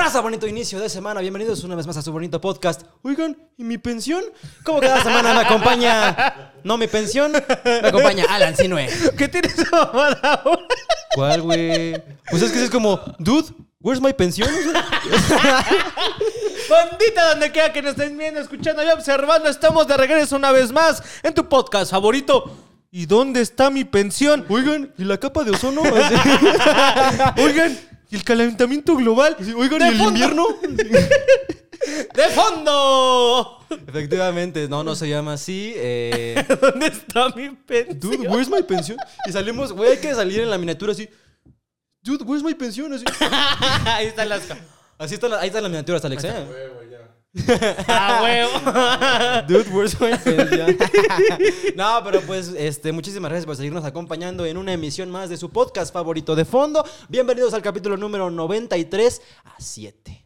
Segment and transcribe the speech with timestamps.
[0.00, 1.20] Raza, bonito inicio de semana.
[1.20, 2.84] Bienvenidos una vez más a su bonito podcast.
[3.02, 4.24] Oigan, ¿y mi pensión?
[4.64, 6.54] ¿Cómo cada semana me acompaña?
[6.64, 7.32] No, mi pensión.
[7.32, 8.88] Me acompaña Alan Sinue.
[9.18, 10.66] ¿Qué tienes mamada ahora?
[11.14, 12.02] ¿Cuál, güey?
[12.30, 13.48] Pues es que es como, dude,
[13.82, 14.48] where's my pensión?
[16.70, 20.72] Bandita, donde quiera que nos estén viendo, escuchando y observando, estamos de regreso una vez
[20.72, 22.50] más en tu podcast favorito.
[22.90, 24.46] ¿Y dónde está mi pensión?
[24.48, 25.82] Oigan, ¿y la capa de ozono?
[27.36, 27.78] Oigan,
[28.10, 29.36] ¿y el calentamiento global?
[29.56, 30.10] Oigan, De ¿y el fondo.
[30.10, 30.46] invierno?
[32.14, 33.64] ¡De fondo!
[33.86, 35.72] Efectivamente, no, no se llama así.
[35.76, 37.98] Eh, ¿Dónde está mi pensión?
[38.00, 38.98] dude, where's my pensión?
[39.26, 41.08] Y salimos, güey, hay que salir en la miniatura así.
[42.02, 42.92] Dude, where's my pensión?
[42.92, 43.04] Así,
[43.86, 44.58] Ahí está el asca.
[44.98, 46.24] así está la, ahí están las miniaturas, Alex.
[46.24, 46.32] ¿eh?
[47.86, 49.46] ¡Ah, huevo!
[49.48, 49.96] Dude, where's
[51.76, 55.48] no, pero pues, este, muchísimas gracias por seguirnos acompañando en una emisión más de su
[55.50, 56.84] podcast favorito de fondo.
[57.08, 60.19] Bienvenidos al capítulo número 93 a 7.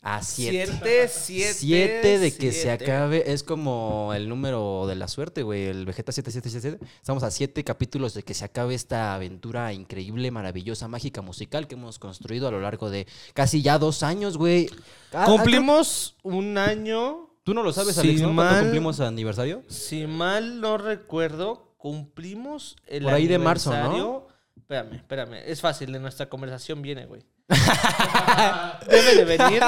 [0.00, 0.66] A 7.
[0.66, 2.84] Siete, siete, 7 de que se siete.
[2.84, 3.32] acabe.
[3.32, 5.66] Es como el número de la suerte, güey.
[5.66, 6.92] El Vegeta 7777.
[7.00, 11.74] Estamos a 7 capítulos de que se acabe esta aventura increíble, maravillosa, mágica, musical que
[11.74, 14.68] hemos construido a lo largo de casi ya dos años, güey.
[15.12, 17.30] Ah, ah, Cumplimos un año.
[17.42, 18.34] ¿Tú no lo sabes, Si Alex, no?
[18.34, 19.62] ¿Cuándo mal- cumplimos aniversario?
[19.68, 24.26] Si mal no recuerdo, cumplimos el Por ahí de marzo, ¿no?
[24.56, 25.34] Espérame, espérame.
[25.46, 27.22] Es fácil, en nuestra conversación viene, güey.
[28.88, 29.62] Debe de venir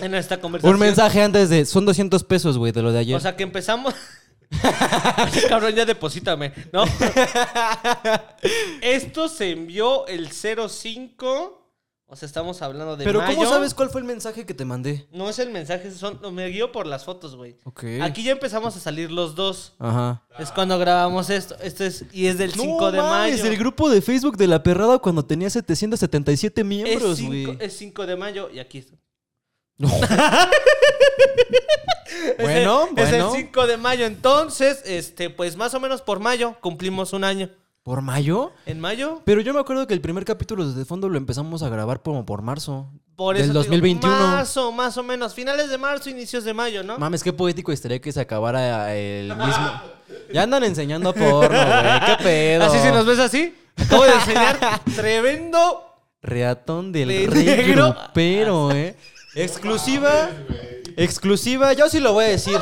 [0.00, 0.74] en nuestra conversación.
[0.74, 1.64] Un mensaje antes de...
[1.64, 3.16] Son 200 pesos, güey, de lo de ayer.
[3.16, 3.94] O sea, que empezamos...
[5.48, 6.84] Cabrón, ya deposítame, ¿no?
[8.82, 11.61] Esto se envió el 05...
[12.12, 13.34] O sea, estamos hablando de Pero mayo.
[13.34, 15.08] ¿cómo sabes cuál fue el mensaje que te mandé?
[15.12, 17.56] No es el mensaje, son, me guío por las fotos, güey.
[17.64, 17.84] Ok.
[18.02, 19.72] Aquí ya empezamos a salir los dos.
[19.78, 20.22] Ajá.
[20.38, 21.56] Es cuando grabamos esto.
[21.62, 22.04] Esto es...
[22.12, 23.46] Y es del 5 de mayo.
[23.46, 27.56] el grupo de Facebook de La Perrada cuando tenía 777 miembros, Es 5 güey.
[27.58, 28.94] es 5 de mayo y aquí está.
[32.38, 33.32] Bueno, es el bueno.
[33.34, 34.04] 5 de mayo.
[34.04, 37.48] Entonces, este, pues más o menos por mayo cumplimos un año.
[37.82, 38.52] ¿Por mayo?
[38.66, 41.68] En mayo, Pero yo me acuerdo que el primer capítulo desde fondo lo empezamos a
[41.68, 42.88] grabar como por marzo.
[43.16, 43.52] por Del eso.
[43.54, 44.16] digo, 2021.
[44.16, 45.34] marzo, más o menos.
[45.34, 46.96] Finales de marzo, inicios de mayo, ¿no?
[46.98, 49.82] Mames, qué poético estaría que se acabara el mismo.
[50.32, 52.00] Ya andan enseñando porno, güey.
[52.06, 52.64] ¿Qué pedo?
[52.64, 53.52] Así si nos ves así.
[53.76, 55.84] Acabo de enseñar tremendo.
[56.22, 57.94] Reatón del De rey negro.
[57.94, 58.96] grupero, ¿eh?
[59.34, 60.30] Exclusiva.
[60.96, 61.72] Exclusiva.
[61.72, 62.56] Yo sí lo voy a decir.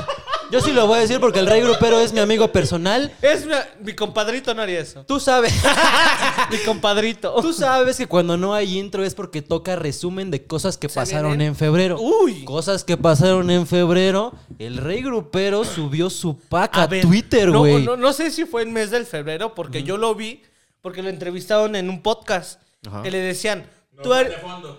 [0.50, 3.12] Yo sí lo voy a decir porque el rey grupero es mi amigo personal.
[3.22, 3.52] Es mi,
[3.84, 5.04] mi compadrito no haría eso.
[5.06, 5.52] Tú sabes.
[6.50, 7.34] Mi compadrito.
[7.40, 11.32] Tú sabes que cuando no hay intro es porque toca resumen de cosas que pasaron
[11.32, 11.98] vienen- en febrero.
[12.00, 12.44] Uy.
[12.44, 14.32] Cosas que pasaron en febrero.
[14.58, 17.84] El rey grupero subió su pack a, ver, Twitter, no, güey.
[17.84, 20.42] No, no sé si fue el mes del febrero, porque yo lo vi,
[20.82, 22.60] porque lo entrevistaron en un podcast.
[22.86, 23.02] Ajá.
[23.02, 23.64] Que le decían.
[24.02, 24.36] Tú eres-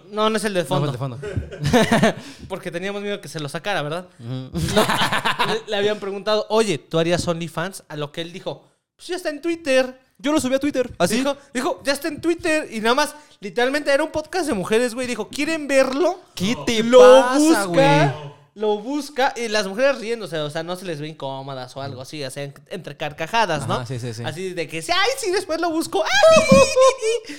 [0.10, 0.92] No, no es el de No, fondo.
[0.92, 1.20] de fondo.
[2.48, 4.08] Porque teníamos miedo que se lo sacara, ¿verdad?
[4.20, 4.52] No,
[5.48, 7.84] le, le habían preguntado, oye, ¿tú harías OnlyFans?
[7.88, 10.00] A lo que él dijo, pues ya está en Twitter.
[10.18, 10.92] Yo lo subí a Twitter.
[11.00, 11.16] Así.
[11.18, 12.68] Dijo, dijo, ya está en Twitter.
[12.72, 15.08] Y nada más, literalmente era un podcast de mujeres, güey.
[15.08, 16.20] Dijo, ¿quieren verlo?
[16.36, 18.32] ¿Qué te lo pasa, busca, güey?
[18.62, 22.02] Lo busca y las mujeres riéndose, o sea, no se les ve incómodas o algo
[22.02, 23.74] así, o sea, en- entre carcajadas, ¿no?
[23.76, 24.24] Ajá, sí, sí, sí.
[24.24, 26.04] Así de que, sí, ay, sí, después lo busco.
[26.06, 27.38] ¡ay!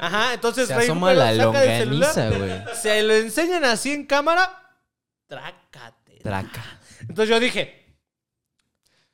[0.00, 2.76] Ajá, entonces Se Rey asoma Rupert la saca del longaniza, celular, güey.
[2.76, 4.76] Se lo enseñan así en cámara,
[5.26, 6.18] trácate.
[6.22, 6.64] Traca.
[7.00, 7.83] Entonces yo dije,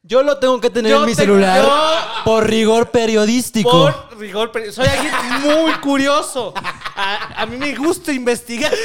[0.02, 3.70] Yo lo tengo que tener Yo en mi te- celular yo- por rigor periodístico.
[3.70, 5.12] por rigor, pero soy alguien
[5.42, 6.54] muy curioso.
[6.96, 8.72] A, a mí me gusta investigar.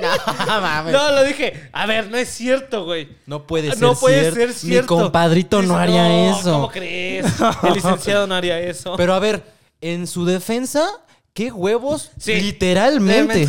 [0.00, 0.94] No, mames.
[0.94, 1.68] No, lo dije.
[1.72, 3.08] A ver, no es cierto, güey.
[3.26, 4.94] No puede ser No puede ser cierto.
[4.96, 6.52] Mi compadrito no haría eso.
[6.52, 7.26] ¿Cómo crees?
[7.62, 8.96] El licenciado no haría eso.
[8.96, 9.42] Pero a ver,
[9.82, 10.88] en su defensa,
[11.34, 12.12] ¿qué huevos?
[12.18, 12.34] Sí.
[12.34, 13.46] Literalmente.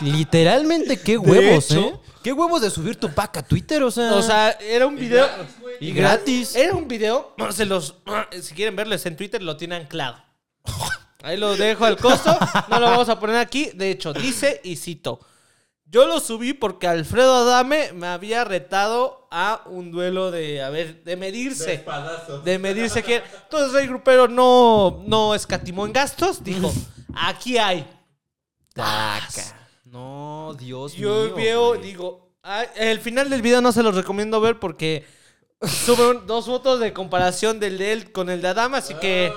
[0.00, 1.80] Literalmente, qué huevos, hecho.
[1.80, 1.94] ¿eh?
[2.22, 3.82] ¿Qué huevos de subir tu pack a Twitter?
[3.82, 4.14] O sea.
[4.14, 5.26] o sea, era un video.
[5.80, 6.54] y gratis.
[6.54, 7.34] Era un video.
[7.50, 7.96] Se los.
[8.42, 10.22] Si quieren verlo, es en Twitter, lo tiene anclado.
[11.22, 12.36] Ahí lo dejo al costo.
[12.68, 13.70] No lo vamos a poner aquí.
[13.74, 15.20] De hecho, dice y cito.
[15.84, 21.02] Yo lo subí porque Alfredo Adame me había retado a un duelo de, a ver,
[21.02, 21.84] de medirse.
[22.44, 23.22] De medirse quién.
[23.42, 26.44] Entonces Rey Grupero no, no escatimó en gastos.
[26.44, 26.72] Dijo,
[27.14, 27.84] aquí hay.
[28.72, 29.59] Taca.
[29.90, 31.34] No, Dios Yo mío.
[31.34, 31.80] veo, güey.
[31.82, 35.04] digo, ah, el final del video no se los recomiendo ver porque
[35.62, 39.32] sube un- dos fotos de comparación del de él con el de Adama, así que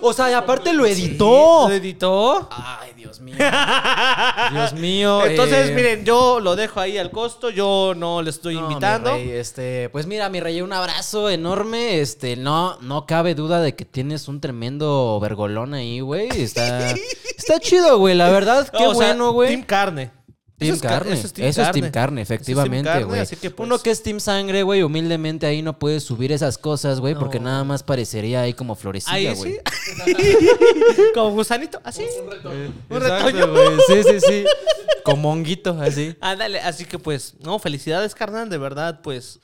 [0.00, 1.68] O sea, O y aparte lo editó.
[1.68, 2.48] ¿Lo editó?
[2.50, 3.36] Ay, Dios mío.
[4.52, 5.24] Dios mío.
[5.26, 9.14] Entonces, eh, miren, yo lo dejo ahí al costo, yo no le estoy no, invitando.
[9.14, 12.00] mi rey, este, pues mira, mi rey, un abrazo enorme.
[12.00, 16.28] Este, no, no cabe duda de que tienes un tremendo vergolón ahí, güey.
[16.30, 16.90] Está,
[17.36, 18.14] está chido, güey.
[18.14, 19.50] La verdad, qué O sea, bueno, güey.
[19.50, 20.10] Team carne.
[20.56, 21.12] Team Eso es ca- carne.
[21.14, 21.90] eso es team Eso es carne.
[21.90, 23.26] team efectivamente, güey.
[23.26, 27.16] pues, Uno que es team sangre, güey, humildemente ahí no puedes subir esas cosas, güey,
[27.16, 29.54] porque nada más parecería ahí como florecilla, güey.
[29.54, 29.58] sí.
[31.14, 32.04] Como gusanito, así.
[32.24, 32.72] Un retoño.
[32.88, 33.50] Un retoño.
[33.52, 33.68] güey.
[33.88, 34.44] Sí, sí, sí.
[35.04, 36.16] Como honguito, así.
[36.20, 39.40] Ándale, así que pues, no, felicidades, carnal, de verdad, pues.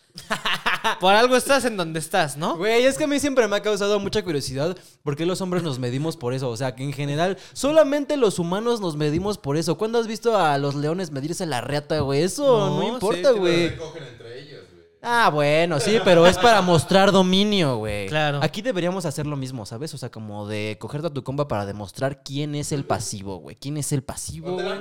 [0.99, 2.57] Por algo estás en donde estás, ¿no?
[2.57, 5.63] Güey, es que a mí siempre me ha causado mucha curiosidad por qué los hombres
[5.63, 6.49] nos medimos por eso.
[6.49, 9.77] O sea, que en general solamente los humanos nos medimos por eso.
[9.77, 12.23] ¿Cuándo has visto a los leones medirse la reata, güey?
[12.23, 13.69] Eso no, No, importa, sí, güey.
[13.71, 14.85] se cogen entre ellos, güey.
[15.03, 18.09] Ah, bueno, sí, pero es para mostrar dominio, güey.
[18.09, 18.41] Claro.
[18.43, 19.95] Aquí deberíamos hacer lo mismo, ¿sabes?
[19.95, 23.55] O sea, como de cogerte a tu compa para demostrar quién es el pasivo, güey.
[23.57, 24.81] ¿Quién es el pasivo, güey?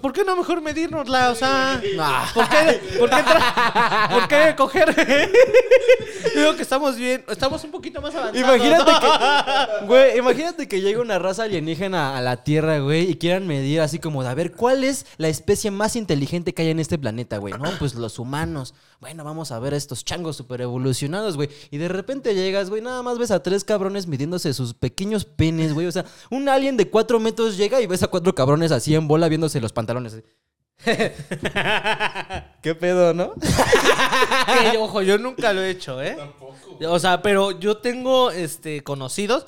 [0.00, 1.30] ¿Por qué no mejor medirnosla?
[1.30, 2.28] O sea, Ah.
[2.34, 3.16] ¿por qué, por qué,
[4.10, 5.30] por qué coger?
[6.34, 8.40] Digo que estamos bien, estamos un poquito más avanzados.
[8.40, 13.46] Imagínate que, güey, imagínate que llegue una raza alienígena a la Tierra, güey, y quieran
[13.46, 16.80] medir así como de a ver cuál es la especie más inteligente que hay en
[16.80, 17.54] este planeta, güey.
[17.54, 18.74] No, pues los humanos.
[19.02, 21.48] Bueno, vamos a ver a estos changos super evolucionados, güey.
[21.72, 25.74] Y de repente llegas, güey, nada más ves a tres cabrones midiéndose sus pequeños penes,
[25.74, 25.88] güey.
[25.88, 29.08] O sea, un alien de cuatro metros llega y ves a cuatro cabrones así en
[29.08, 30.14] bola viéndose los pantalones.
[30.14, 30.22] así.
[32.62, 33.34] ¿Qué pedo, no?
[33.34, 36.14] Que, ojo, yo nunca lo he hecho, ¿eh?
[36.16, 36.78] Tampoco.
[36.88, 39.46] O sea, pero yo tengo este conocidos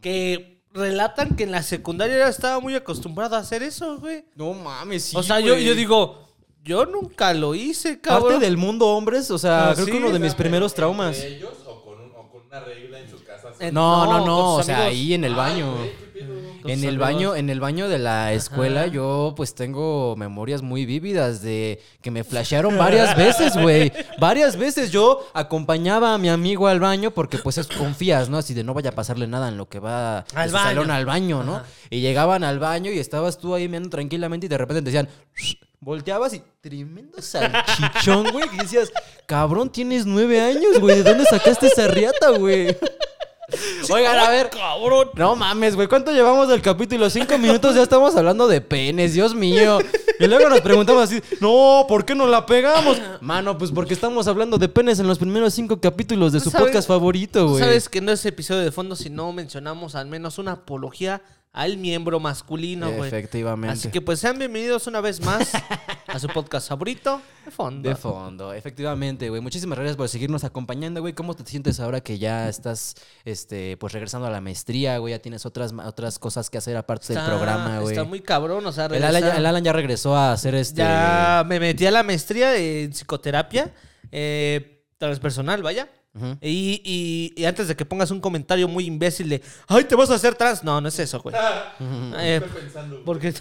[0.00, 4.26] que relatan que en la secundaria estaba muy acostumbrado a hacer eso, güey.
[4.36, 5.16] No mames, sí.
[5.16, 6.31] o sea, yo, yo digo,
[6.64, 8.40] yo nunca lo hice, Parte cabrón.
[8.40, 11.16] del mundo hombres, o sea, Ah, creo que uno de mis primeros traumas.
[11.18, 13.48] ¿entre ellos o con, un- o con una regla en su casa?
[13.60, 14.92] En- No, no, No, no, con sus o sea, amigos.
[14.92, 15.74] ahí en el Ay, baño.
[16.62, 20.62] Con En sus el baño, en el baño de la escuela, yo pues tengo memorias
[20.62, 23.90] muy vívidas de que me flashearon varias veces, güey.
[24.20, 28.38] Varias veces yo acompañaba a mi amigo al baño porque pues es, confías, ¿no?
[28.38, 30.68] Así de no vaya a pasarle nada en lo que va Al su baño.
[30.68, 31.56] salón al baño, ¿no?
[31.56, 31.64] Ajá.
[31.90, 35.08] Y llegaban al baño y estabas tú ahí meando tranquilamente y de repente te decían,
[35.82, 38.46] volteabas y tremendo salchichón, güey.
[38.54, 38.90] Y decías,
[39.26, 40.96] cabrón, tienes nueve años, güey.
[40.96, 42.74] ¿De dónde sacaste esa riata, güey?
[43.90, 44.48] Oigan, a ver.
[44.48, 45.10] Cabrón.
[45.14, 45.88] No mames, güey.
[45.88, 47.10] ¿Cuánto llevamos del capítulo?
[47.10, 49.78] Cinco minutos ya estamos hablando de penes, Dios mío.
[50.20, 52.96] Y luego nos preguntamos así, no, ¿por qué no la pegamos?
[53.20, 56.50] Mano, pues porque estamos hablando de penes en los primeros cinco capítulos de ¿Tú su
[56.52, 57.62] sabes- podcast favorito, güey.
[57.62, 61.76] sabes que no es episodio de fondo si no mencionamos al menos una apología al
[61.76, 63.08] miembro masculino, güey.
[63.08, 63.74] Efectivamente.
[63.74, 65.52] Así que pues sean bienvenidos una vez más
[66.06, 67.88] a su podcast favorito de fondo.
[67.90, 69.42] De fondo, efectivamente, güey.
[69.42, 71.12] Muchísimas gracias por seguirnos acompañando, güey.
[71.12, 72.94] ¿Cómo te sientes ahora que ya estás,
[73.26, 75.12] este, pues regresando a la maestría, güey?
[75.12, 77.94] Ya tienes otras, otras cosas que hacer aparte del programa, güey.
[77.94, 80.78] Está muy cabrón, o sea, El Alan, ya, el Alan ya regresó a hacer este.
[80.78, 83.74] Ya me metí a la maestría en psicoterapia
[84.10, 85.90] eh, transpersonal, vaya.
[86.42, 90.10] Y, y- y antes de que pongas un comentario muy imbécil de, ay, te vas
[90.10, 90.62] a hacer trans.
[90.62, 91.34] No, no es eso, güey.
[92.18, 93.02] Eh, Estoy pensando.
[93.04, 93.28] porque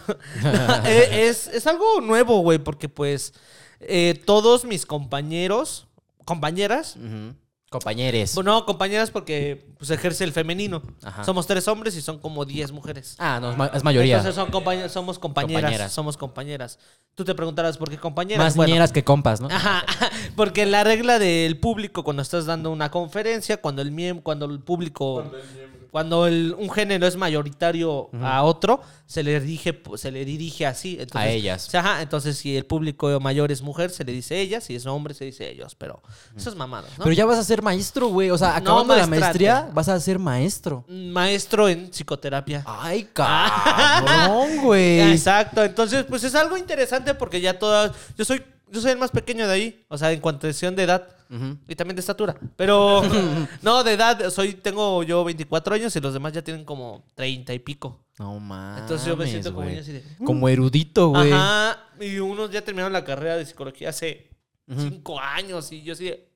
[0.86, 3.34] Eh, es, es algo nuevo, güey, porque pues
[3.82, 5.88] eh, todos mis compañeros,
[6.24, 7.36] compañeras, Ujú.
[7.72, 8.36] Compañeres.
[8.44, 10.82] no, compañeras porque pues ejerce el femenino.
[11.04, 11.24] Ajá.
[11.24, 13.16] Somos tres hombres y son como diez mujeres.
[13.18, 14.18] Ah, no, es ma- es mayoría.
[14.18, 15.92] Entonces son compañe- somos compañeras, Compañeras.
[15.94, 16.80] Somos compañeras.
[17.16, 18.44] Tú te preguntarás por qué compañeras.
[18.44, 19.48] Más Bueno, niñeras que compas, ¿no?
[19.50, 19.86] Ajá,
[20.36, 24.60] porque la regla del público cuando estás dando una conferencia, cuando el miem- cuando el
[24.60, 30.66] público, cuando el- un género es mayoritario a otro, se le dirige, se le dirige
[30.66, 30.94] así.
[31.00, 31.68] Entonces, A ellas.
[31.68, 34.75] o sea, ajá, entonces si el público mayor es mujer, se le dice ella, si
[34.75, 35.75] es hombre, se dice ellos.
[35.75, 36.01] Pero
[36.36, 37.04] eso es mamada, ¿no?
[37.04, 38.30] Pero ya vas a ser maestro, güey.
[38.30, 40.86] O sea, No, acabando la maestría, vas a ser maestro.
[40.88, 42.63] Maestro en psicoterapia.
[42.65, 45.12] Ay, cabrón, güey.
[45.12, 49.12] Exacto, entonces pues es algo interesante porque ya todas, yo soy, yo soy el más
[49.12, 51.08] pequeño de ahí, o sea, en cuestión de edad
[51.68, 53.01] y también de estatura, pero
[53.62, 57.54] no, de edad, soy, tengo yo 24 años y los demás ya tienen como 30
[57.54, 58.04] y pico.
[58.20, 58.82] No mames.
[58.82, 59.70] Entonces yo me siento como güey.
[59.70, 60.04] niño así de...
[60.25, 61.32] Como erudito, güey.
[61.32, 64.30] Ajá, y unos ya terminaron la carrera de psicología hace
[64.68, 66.32] 5 años y yo así de...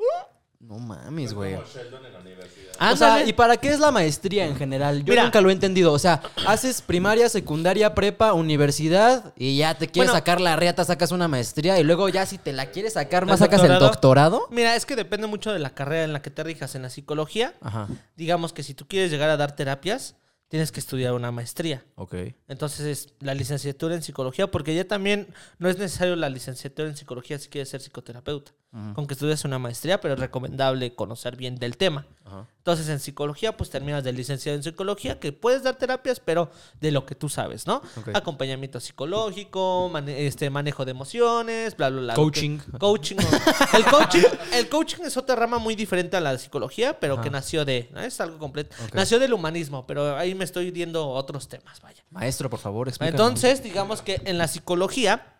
[0.67, 1.53] No mames, güey.
[1.55, 2.91] Como Sheldon en la universidad.
[2.93, 3.23] O sea.
[3.25, 4.99] ¿y para qué es la maestría en general?
[5.03, 5.23] Yo Mira.
[5.23, 5.93] nunca lo he entendido.
[5.93, 10.19] O sea, haces primaria, secundaria, prepa, universidad y ya te quieres Bueno.
[10.19, 13.39] sacar la riata, sacas una maestría y luego ya si te la quieres sacar más,
[13.39, 13.91] ¿El sacas el doctorado?
[13.91, 14.47] doctorado.
[14.51, 16.89] Mira, es que depende mucho de la carrera en la que te rijas en la
[16.89, 17.53] psicología.
[17.61, 20.15] Ajá, Digamos que si tú quieres llegar a dar terapias,
[20.47, 21.83] tienes que estudiar una maestría.
[21.95, 22.15] ok.
[22.47, 25.27] Entonces es la licenciatura en psicología, porque ya también
[25.59, 28.51] no es necesario la licenciatura en psicología si quieres ser psicoterapeuta.
[28.93, 32.05] Con que estudies una maestría, pero es recomendable conocer bien del tema.
[32.57, 36.49] Entonces, en psicología, pues terminas de licenciado en psicología, que puedes dar terapias, pero
[36.81, 37.81] de lo que tú sabes, ¿no?
[38.15, 42.13] Acompañamiento psicológico, mane- este, manejo de emociones, bla, bla, bla.
[42.15, 42.57] Coaching.
[42.59, 43.17] Que- Coaching.
[43.73, 44.23] El coaching.
[44.53, 47.89] El coaching es otra rama muy diferente a la psicología, pero que nació de.
[47.93, 48.01] ¿no?
[48.01, 48.75] Es algo completo.
[48.93, 52.03] Nació del humanismo, pero ahí me estoy viendo otros temas, vaya.
[52.09, 53.19] Maestro, por favor, explícanos.
[53.21, 55.34] Entonces, digamos que en la psicología,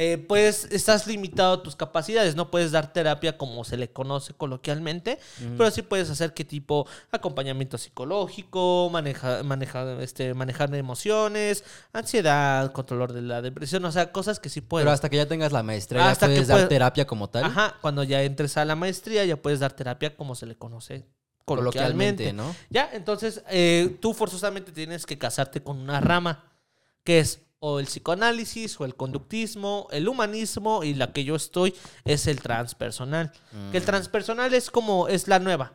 [0.00, 2.36] eh, pues estás limitado a tus capacidades.
[2.36, 5.18] No puedes dar terapia como se le conoce coloquialmente,
[5.56, 13.12] pero sí puedes hacer qué tipo acompañamiento psicológico, maneja, maneja, este, manejar emociones, ansiedad, control
[13.12, 14.84] de la depresión, o sea, cosas que sí puedes.
[14.84, 17.44] Pero hasta que ya tengas la maestría, Hasta que puedes dar terapia como tal.
[17.44, 21.06] Ajá, cuando ya entres a la maestría ya puedes dar terapia como se le conoce
[21.44, 22.32] Coloquialmente, coloquialmente.
[22.32, 22.54] ¿no?
[22.70, 26.44] Ya, entonces eh, tú forzosamente tienes que casarte con una rama,
[27.04, 31.74] que es o el psicoanálisis o el conductismo, el humanismo y la que yo estoy
[32.04, 33.32] es el transpersonal.
[33.52, 33.70] Mm.
[33.72, 35.72] Que el transpersonal es como, es la nueva.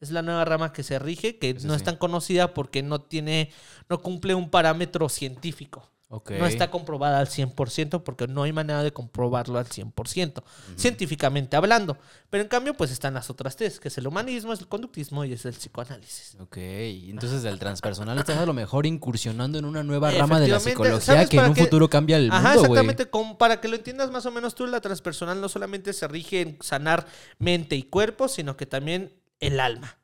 [0.00, 1.76] Es la nueva rama que se rige, que no sí.
[1.76, 3.50] es tan conocida porque no tiene,
[3.88, 5.90] no cumple un parámetro científico.
[6.10, 6.30] Ok.
[6.32, 10.42] No está comprobada al 100% porque no hay manera de comprobarlo al 100%,
[10.74, 11.98] científicamente hablando.
[12.30, 15.26] Pero en cambio, pues están las otras tres, que es el humanismo, es el conductismo
[15.26, 16.36] y es el psicoanálisis.
[16.40, 20.60] Ok, entonces del transpersonal estás a lo mejor incursionando en una nueva rama de la
[20.60, 23.10] psicología ¿sabes que en un futuro cambia el Ajá, mundo, exactamente.
[23.10, 26.40] como para que lo entiendas más o menos tú, la transpersonal no solamente se rige
[26.40, 27.06] en sanar
[27.38, 29.98] mente y cuerpo, sino que también el alma.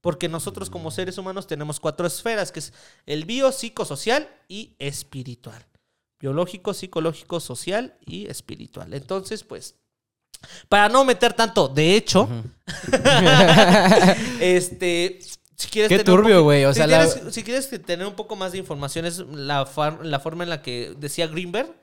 [0.00, 2.72] Porque nosotros como seres humanos tenemos cuatro esferas, que es
[3.06, 5.66] el bio, psicosocial y espiritual.
[6.20, 8.94] Biológico, psicológico, social y espiritual.
[8.94, 9.76] Entonces, pues,
[10.68, 12.28] para no meter tanto, de hecho,
[14.40, 15.18] este,
[15.58, 17.78] si quieres Qué tener un turbio, güey, o si sea, la- quieres- si quieres que
[17.78, 21.26] tener un poco más de información es la, far- la forma en la que decía
[21.28, 21.74] Greenberg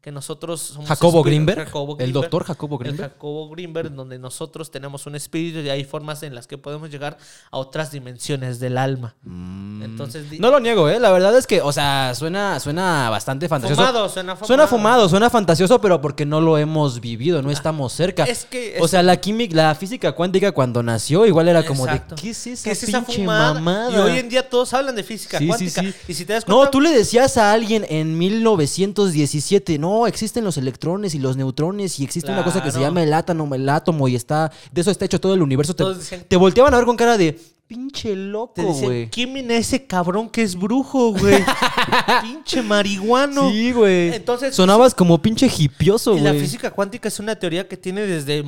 [0.00, 3.12] que nosotros somos Jacobo Greenberg, Jacobo el doctor Jacobo el Greenberg.
[3.12, 7.18] Jacobo Greenberg, donde nosotros tenemos un espíritu y hay formas en las que podemos llegar
[7.52, 9.14] a otras dimensiones del alma.
[9.22, 9.82] Mm.
[9.84, 10.98] Entonces, No lo niego, ¿eh?
[10.98, 13.80] La verdad es que, o sea, suena, suena bastante fantasioso.
[13.80, 14.46] Fumado, suena fumado.
[14.46, 18.24] Suena fumado, suena fantasioso, pero porque no lo hemos vivido, no estamos cerca.
[18.24, 22.16] Es que o sea, la química, la física cuántica cuando nació, igual era como Exacto.
[22.16, 23.54] de, ¿qué es esa ¿Qué es esa pinche fumada?
[23.54, 23.90] mamada?
[23.92, 25.82] Y hoy en día todos hablan de física Sí, cuántica.
[25.82, 25.94] sí.
[26.08, 30.44] Y si te das cuenta, No, tú le decías a alguien en 1917, no, existen
[30.44, 33.68] los electrones y los neutrones y existe una cosa que se llama el átomo, el
[33.68, 35.74] átomo y está, de eso está hecho todo el universo.
[35.74, 35.84] Te,
[36.28, 39.08] te volteaban a ver con cara de, pinche loco, güey.
[39.10, 41.44] ¿quién viene ese cabrón que es brujo, güey?
[42.22, 43.48] Pinche marihuano.
[43.50, 44.12] Sí, güey.
[44.12, 46.42] Entonces, Sonabas como pinche hipioso, Y la güey.
[46.42, 48.44] física cuántica es una teoría que tiene desde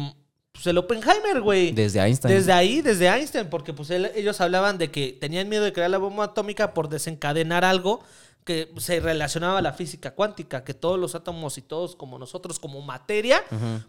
[0.63, 1.73] pues, el Oppenheimer, güey.
[1.73, 2.35] Desde Einstein.
[2.35, 5.91] Desde ahí, desde Einstein, porque pues él- ellos hablaban de que tenían miedo de crear
[5.91, 8.03] la bomba atómica por desencadenar algo
[8.45, 12.59] que se relacionaba a la física cuántica, que todos los átomos y todos como nosotros,
[12.59, 13.43] como materia,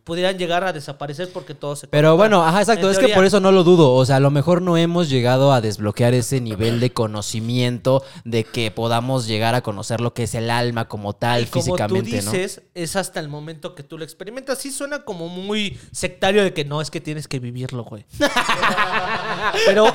[0.03, 2.17] pudieran llegar a desaparecer porque todos se Pero conectan.
[2.17, 2.87] bueno, ajá, exacto.
[2.87, 3.93] En Es que por eso no lo dudo.
[3.93, 8.43] O sea, a lo mejor no hemos llegado a desbloquear ese nivel de conocimiento de
[8.43, 11.71] que podamos llegar a conocer lo que es el alma como tal, Y como tú
[11.71, 12.31] físicamente, ¿no?
[12.31, 14.59] dices, es hasta el momento que tú lo experimentas.
[14.59, 18.05] Sí suena como muy sectario de que no, es que tienes que vivirlo, güey.
[19.65, 19.87] Pero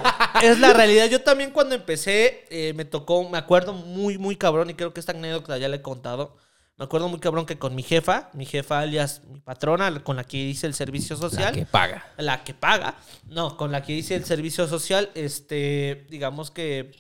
[0.42, 1.06] es la realidad.
[1.06, 5.00] Yo también cuando empecé, eh, me tocó, me acuerdo muy, muy cabrón, y creo que
[5.00, 6.36] esta anécdota ya la he contado.
[6.76, 10.22] Me acuerdo muy cabrón que con mi jefa, mi jefa alias mi patrona, con la
[10.22, 11.52] que hice el servicio social.
[11.52, 12.12] La que paga.
[12.16, 12.94] la que paga,
[13.26, 16.92] no, con la que hice el servicio social, este, digamos que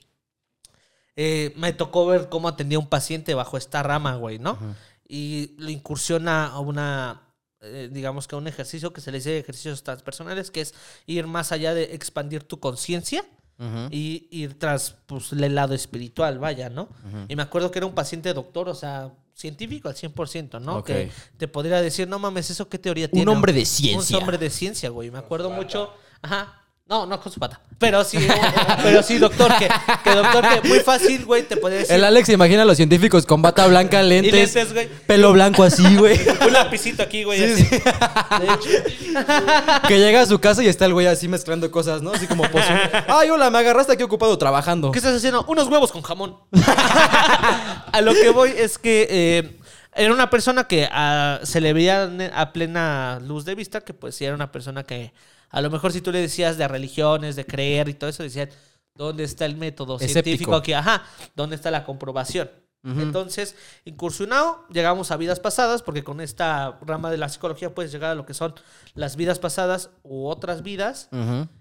[1.14, 4.58] eh, me tocó ver cómo atendía un paciente bajo esta rama, güey, ¿no?
[5.06, 7.22] Y lo incursiona a una,
[7.60, 10.74] eh, digamos que a un ejercicio que se le dice ejercicios transpersonales, que es
[11.06, 13.24] ir más allá de expandir tu conciencia
[13.90, 16.88] Y ir tras pues, el lado espiritual, vaya, ¿no?
[17.28, 20.82] Y me acuerdo que era un paciente doctor, o sea, científico al 100%, ¿no?
[20.84, 23.30] Que te podría decir, no mames, ¿eso qué teoría tiene?
[23.30, 24.16] hombre de ciencia.
[24.16, 25.10] Un hombre de ciencia, güey.
[25.10, 25.92] Me acuerdo mucho.
[26.22, 26.57] Ajá.
[26.88, 27.60] No, no con su pata.
[27.78, 28.16] Pero sí,
[28.82, 29.68] pero sí, doctor, que,
[30.02, 31.94] que doctor, que muy fácil, güey, te podría decir.
[31.94, 34.88] El Alex se imagina a los científicos con bata blanca, lentes, lentes, güey.
[35.06, 36.18] pelo blanco así, güey.
[36.46, 37.44] Un lapicito aquí, güey.
[37.44, 37.62] así.
[37.62, 42.12] De hecho, que llega a su casa y está el güey así mezclando cosas, ¿no?
[42.12, 42.80] Así como pozole.
[43.06, 44.90] Ay, hola, me agarraste aquí ocupado trabajando.
[44.90, 45.44] ¿Qué estás haciendo?
[45.46, 46.38] Unos huevos con jamón.
[47.92, 49.58] a lo que voy es que eh,
[49.94, 54.14] era una persona que ah, se le veía a plena luz de vista, que pues
[54.14, 55.12] sí era una persona que
[55.50, 58.50] a lo mejor si tú le decías de religiones, de creer y todo eso, decían,
[58.94, 60.72] ¿dónde está el método científico aquí?
[60.72, 62.50] Ajá, ¿dónde está la comprobación?
[62.84, 68.12] Entonces, incursionado, llegamos a vidas pasadas, porque con esta rama de la psicología puedes llegar
[68.12, 68.54] a lo que son
[68.94, 71.10] las vidas pasadas u otras vidas.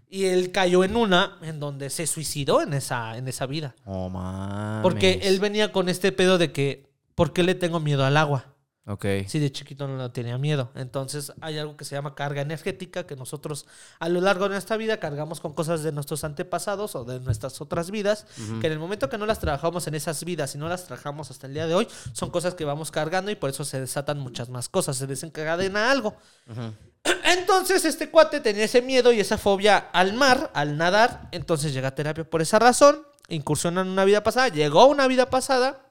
[0.09, 3.75] Y él cayó en una en donde se suicidó en esa, en esa vida.
[3.83, 4.83] Oh, mames.
[4.83, 8.45] Porque él venía con este pedo de que, ¿por qué le tengo miedo al agua?
[8.89, 9.05] Ok.
[9.27, 10.71] Sí, de chiquito no tenía miedo.
[10.73, 13.65] Entonces hay algo que se llama carga energética que nosotros
[13.99, 17.59] a lo largo de nuestra vida cargamos con cosas de nuestros antepasados o de nuestras
[17.59, 18.25] otras vidas,
[18.61, 21.29] que en el momento que no las trabajamos en esas vidas y no las trabajamos
[21.31, 24.19] hasta el día de hoy, son cosas que vamos cargando y por eso se desatan
[24.19, 26.15] muchas más cosas, se desencadena algo.
[27.25, 31.89] Entonces este cuate tenía ese miedo y esa fobia al mar, al nadar, entonces llega
[31.89, 35.86] a terapia por esa razón, incursiona en una vida pasada, llegó a una vida pasada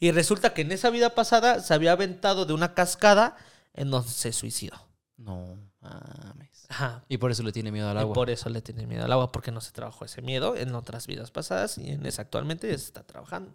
[0.00, 3.36] y resulta que en esa vida pasada se había aventado de una cascada
[3.74, 4.76] en donde se suicidó.
[5.16, 6.66] No mames.
[6.70, 7.04] Ajá.
[7.08, 8.14] Y por eso le tiene miedo al Y agua.
[8.14, 11.06] por eso le tiene miedo al agua, porque no se trabajó ese miedo en otras
[11.06, 13.52] vidas pasadas y en esa actualmente se está trabajando.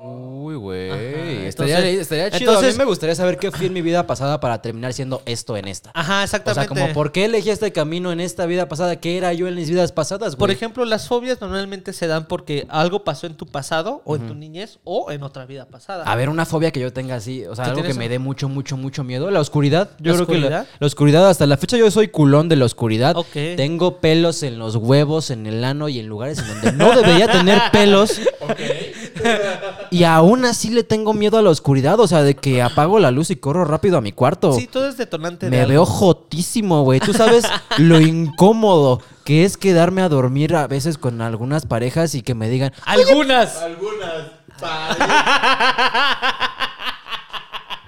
[0.00, 1.46] Uy, güey.
[1.46, 2.16] Estaría, chido.
[2.22, 5.22] a entonces- mí me gustaría saber qué fui en mi vida pasada para terminar siendo
[5.26, 5.90] esto en esta.
[5.92, 6.60] Ajá, O exactamente.
[6.60, 9.56] sea, como por qué elegí este camino en esta vida pasada, qué era yo en
[9.56, 10.38] mis vidas pasadas, güey.
[10.38, 14.28] Por ejemplo, las fobias normalmente se dan porque algo pasó en tu pasado o en
[14.28, 16.04] tu niñez o en otra vida pasada.
[16.04, 18.18] A ver, una fobia que yo tenga así, o sea, ¿Qué algo que me dé
[18.20, 19.30] mucho, mucho, mucho miedo.
[19.32, 19.90] La oscuridad.
[19.98, 20.66] Yo ¿La creo que la, oscuridad?
[20.78, 23.16] la oscuridad, hasta la fecha yo soy culón de la oscuridad.
[23.16, 23.32] Ok.
[23.56, 27.26] Tengo pelos en los huevos, en el ano y en lugares en donde no debería
[27.30, 28.20] tener pelos.
[29.90, 33.10] Y aún así le tengo miedo a la oscuridad, o sea, de que apago la
[33.10, 34.52] luz y corro rápido a mi cuarto.
[34.52, 35.70] Sí, todo es detonante de Me algo.
[35.70, 37.00] veo jotísimo, güey.
[37.00, 37.44] Tú sabes
[37.78, 42.48] lo incómodo que es quedarme a dormir a veces con algunas parejas y que me
[42.50, 43.56] digan, Algunas.
[43.62, 44.26] Algunas.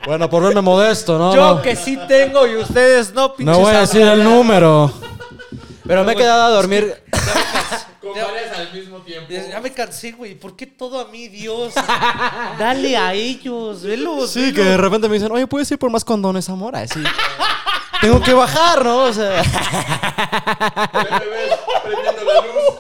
[0.07, 1.35] bueno, por verme modesto, ¿no?
[1.35, 3.57] Yo que sí tengo y ustedes no, pinches.
[3.57, 4.91] No voy a decir el número.
[5.91, 7.03] Pero me he quedado a dormir.
[8.01, 9.29] Con varias al mismo tiempo.
[9.29, 10.37] Ya me cansé, güey.
[10.37, 11.75] ¿Por qué todo a mí, Dios?
[12.59, 14.31] Dale a ellos, velos.
[14.31, 16.77] Sí, que de repente me dicen, oye, ¿puedes ir por más condones, amor?
[16.77, 17.03] Así.
[18.01, 18.99] Tengo que bajar, ¿no?
[19.07, 19.43] O sea.
[20.93, 22.75] Me ves prendiendo la luz.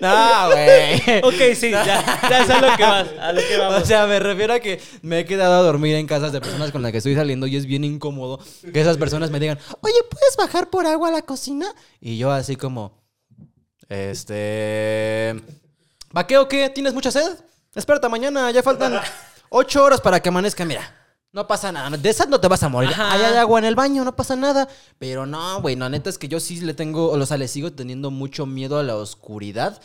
[0.00, 1.20] No, güey.
[1.22, 1.84] Ok, sí, ya,
[2.28, 3.08] ya sé a lo que vas.
[3.20, 3.74] A lo que vamos.
[3.82, 6.70] O sea, me refiero a que me he quedado a dormir en casas de personas
[6.72, 8.40] con las que estoy saliendo y es bien incómodo
[8.72, 11.66] que esas personas me digan, oye, ¿puedes bajar por agua a la cocina?
[12.00, 13.02] Y yo así como,
[13.88, 15.34] este...
[16.12, 16.70] ¿Vaqueo qué?
[16.70, 17.36] ¿Tienes mucha sed?
[17.74, 19.00] Espérate, mañana ya faltan
[19.48, 21.03] ocho horas para que amanezca, mira.
[21.34, 22.90] No pasa nada, de esas no te vas a morir.
[22.90, 23.12] Ajá.
[23.12, 24.68] Ahí hay agua en el baño, no pasa nada.
[25.00, 27.72] Pero no, güey, la neta es que yo sí le tengo, o sea, le sigo
[27.72, 29.80] teniendo mucho miedo a la oscuridad.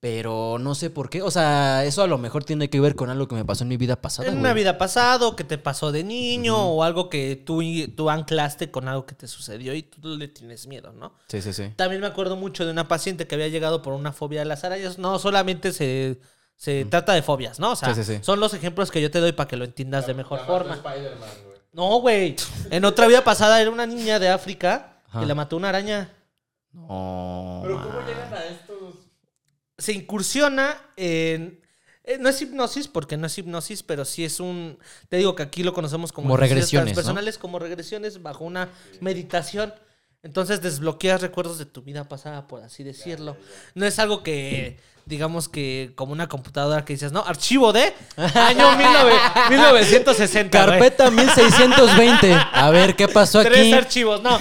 [0.00, 1.20] Pero no sé por qué.
[1.22, 3.68] O sea, eso a lo mejor tiene que ver con algo que me pasó en
[3.68, 4.28] mi vida pasada.
[4.28, 4.40] En güey.
[4.40, 7.62] una vida pasado, que te pasó de niño, o algo que tú,
[7.94, 11.14] tú anclaste con algo que te sucedió y tú le tienes miedo, ¿no?
[11.28, 11.70] Sí, sí, sí.
[11.76, 14.64] También me acuerdo mucho de una paciente que había llegado por una fobia de las
[14.64, 14.98] arañas.
[14.98, 16.18] No solamente se,
[16.56, 17.72] se trata de fobias, ¿no?
[17.72, 18.20] O sea, Sí, sí, sí.
[18.24, 20.76] son los ejemplos que yo te doy para que lo entiendas de mejor La forma.
[20.76, 21.04] güey.
[21.72, 22.36] No, güey.
[22.70, 25.20] En otra vida pasada era una niña de África Ajá.
[25.20, 26.12] que le mató una araña.
[26.72, 27.60] No.
[27.64, 28.94] Pero ¿cómo llegan a estos?
[29.78, 31.60] Se incursiona en.
[32.04, 34.78] eh, no es hipnosis, porque no es hipnosis, pero sí es un.
[35.08, 38.68] Te digo que aquí lo conocemos como, Como regresiones, transpersonales, como regresiones bajo una
[39.00, 39.74] meditación.
[40.24, 43.36] Entonces desbloqueas recuerdos de tu vida pasada, por así decirlo.
[43.74, 48.76] No es algo que, digamos que, como una computadora que dices, no, archivo de año
[48.76, 49.12] 19
[49.50, 50.64] 1960.
[50.66, 50.78] güey.
[50.80, 52.32] Carpeta 1620.
[52.52, 53.72] A ver, ¿qué pasó Tres aquí?
[53.74, 54.40] archivos, no.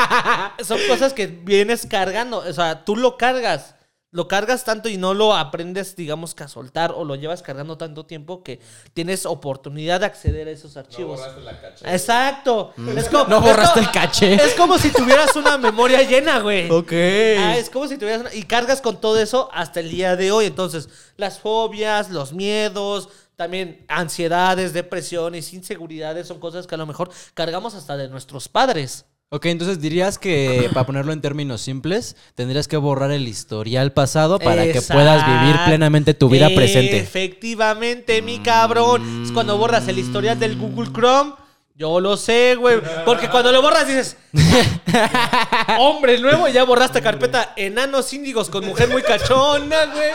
[0.64, 2.38] Son cosas que vienes cargando.
[2.38, 3.73] O sea, tú lo cargas.
[4.14, 7.76] Lo cargas tanto y no lo aprendes, digamos, que a soltar o lo llevas cargando
[7.76, 8.60] tanto tiempo que
[8.92, 11.18] tienes oportunidad de acceder a esos No archivos.
[11.18, 11.92] borraste la cacha.
[11.92, 12.72] Exacto.
[12.96, 14.34] Es como, No es borraste el caché.
[14.34, 16.70] Es como si tuvieras una memoria llena, güey.
[16.70, 16.92] Ok.
[16.92, 20.30] Ah, es como si tuvieras una- y cargas con todo eso hasta el día de
[20.30, 20.46] hoy.
[20.46, 27.10] Entonces, las fobias, los miedos, también ansiedades, depresiones, inseguridades son cosas que a lo mejor
[27.34, 29.06] cargamos hasta de nuestros padres.
[29.34, 34.38] Ok, entonces dirías que, para ponerlo en términos simples, tendrías que borrar el historial pasado
[34.38, 36.98] para que puedas vivir plenamente tu vida presente.
[36.98, 39.24] Efectivamente, mi cabrón.
[39.24, 41.32] Es cuando borras el historial del Google Chrome.
[41.74, 42.80] Yo lo sé, güey.
[43.04, 44.16] Porque cuando lo borras dices,
[45.80, 50.10] hombre nuevo, y ya borraste carpeta enanos índigos con mujer muy cachona, güey.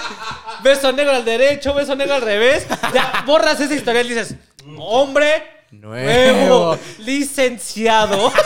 [0.63, 2.65] Beso negro al derecho, beso negro al revés.
[2.93, 4.35] Ya borras ese historial y dices,
[4.77, 6.33] hombre Nuevo.
[6.37, 8.31] nuevo, licenciado.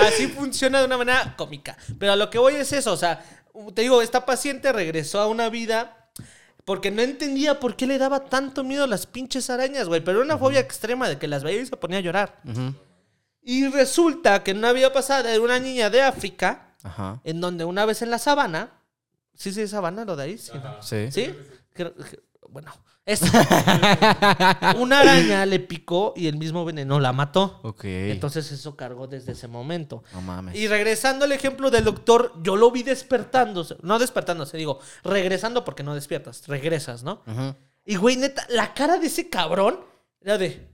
[0.00, 1.76] Así funciona de una manera cómica.
[1.98, 3.24] Pero a lo que voy es eso, o sea,
[3.74, 6.10] te digo, esta paciente regresó a una vida
[6.64, 10.00] porque no entendía por qué le daba tanto miedo a las pinches arañas, güey.
[10.02, 12.40] Pero era una fobia extrema de que las veía y se ponía a llorar.
[13.42, 16.74] Y resulta que en una vida pasada era una niña de África,
[17.24, 18.70] en donde una vez en la sabana,
[19.34, 20.38] ¿sí, sí, sabana lo de ahí?
[20.38, 20.82] Sí, ¿no?
[20.82, 21.10] Sí.
[21.10, 21.34] ¿Sí?
[22.50, 22.72] Bueno,
[23.06, 23.22] es
[24.76, 27.60] una araña le picó y el mismo veneno la mató.
[27.62, 27.84] Ok.
[27.84, 30.02] Entonces eso cargó desde ese momento.
[30.12, 30.56] no mames.
[30.56, 35.82] Y regresando al ejemplo del doctor, yo lo vi despertándose, no despertándose, digo, regresando porque
[35.82, 37.22] no despiertas, regresas, ¿no?
[37.84, 39.80] Y, güey, neta, la cara de ese cabrón
[40.20, 40.70] era de...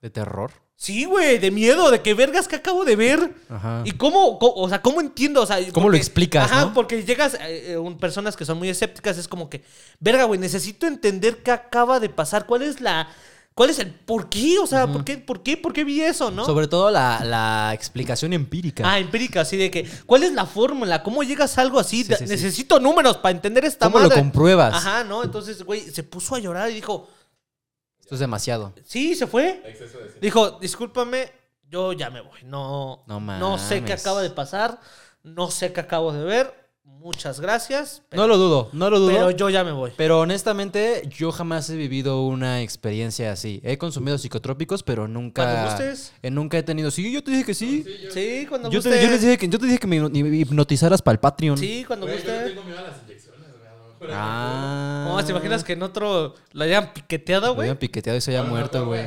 [0.00, 0.50] ¿De terror?
[0.82, 3.36] Sí, güey, de miedo, de que vergas que acabo de ver.
[3.48, 3.82] Ajá.
[3.84, 5.40] ¿Y cómo, o sea, cómo entiendo?
[5.42, 6.74] O sea, ¿Cómo lo explicas, Ajá, no?
[6.74, 9.62] porque llegas, eh, eh, personas que son muy escépticas, es como que,
[10.00, 13.08] verga, güey, necesito entender qué acaba de pasar, cuál es la,
[13.54, 16.32] cuál es el, por qué, o sea, por qué, por qué, por qué vi eso,
[16.32, 16.44] ¿no?
[16.44, 18.82] Sobre todo la, la explicación empírica.
[18.84, 21.04] Ah, empírica, así de que, ¿cuál es la fórmula?
[21.04, 22.02] ¿Cómo llegas a algo así?
[22.02, 22.24] Sí, sí.
[22.26, 24.74] Necesito números para entender esta ¿Cómo lo compruebas?
[24.74, 25.22] Ajá, ¿no?
[25.22, 27.08] Entonces, güey, se puso a llorar y dijo,
[28.12, 28.72] Es demasiado.
[28.84, 29.62] sí, se fue.
[29.64, 30.18] Exceso de sí.
[30.20, 31.32] Dijo, discúlpame,
[31.68, 32.40] yo ya me voy.
[32.44, 34.78] No, No no sé qué acaba de pasar,
[35.22, 36.62] no sé qué acabo de ver.
[36.84, 38.02] Muchas gracias.
[38.10, 39.08] Pero, No lo dudo, no lo dudo.
[39.10, 39.90] pero Pero, yo ya me voy.
[40.20, 43.60] honestamente, yo jamás he vivido una experiencia así.
[43.64, 45.42] He consumido psicotrópicos, pero nunca.
[45.44, 46.12] Cuando gustes.
[46.22, 46.90] eh, nunca he tenido.
[46.92, 47.84] Sí, yo te dije que sí.
[48.12, 49.04] Sí, cuando Yo te, guste.
[49.04, 49.96] yo les dije que, yo te dije que me
[50.38, 51.58] hipnotizaras para el Patreon.
[51.58, 52.48] Sí, cuando Güey, yo le guste.
[52.50, 53.06] tengo miedo a las
[54.08, 54.24] lo mejor.
[54.26, 55.04] Ah.
[55.08, 57.68] No, ¿te imaginas que en otro lo hayan piqueteado, Lo güey?
[57.68, 59.06] habían piqueteado y se haya lo muerto, güey.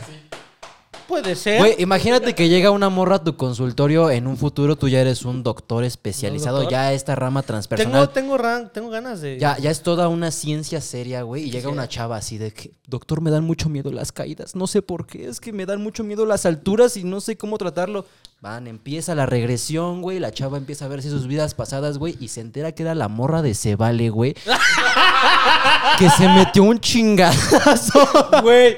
[1.08, 1.60] Puede ser.
[1.60, 4.10] Güey, imagínate que llega una morra a tu consultorio.
[4.10, 6.58] En un futuro tú ya eres un doctor especializado.
[6.58, 6.72] doctor?
[6.72, 8.10] Ya esta rama tengo, transpersonal.
[8.10, 9.38] tengo, ran- tengo ganas de.
[9.40, 11.44] Ya, ya es toda una ciencia seria, güey.
[11.44, 14.56] Y llega una chava así de que, doctor, me dan mucho miedo las caídas.
[14.56, 17.38] No sé por qué, es que me dan mucho miedo las alturas y no sé
[17.38, 18.06] cómo tratarlo.
[18.42, 20.20] Van, empieza la regresión, güey.
[20.20, 22.16] La chava empieza a ver si sus vidas pasadas, güey.
[22.20, 24.36] Y se entera que era la morra de Cebale, güey.
[26.00, 28.08] que se metió un chingazo.
[28.44, 28.78] Güey,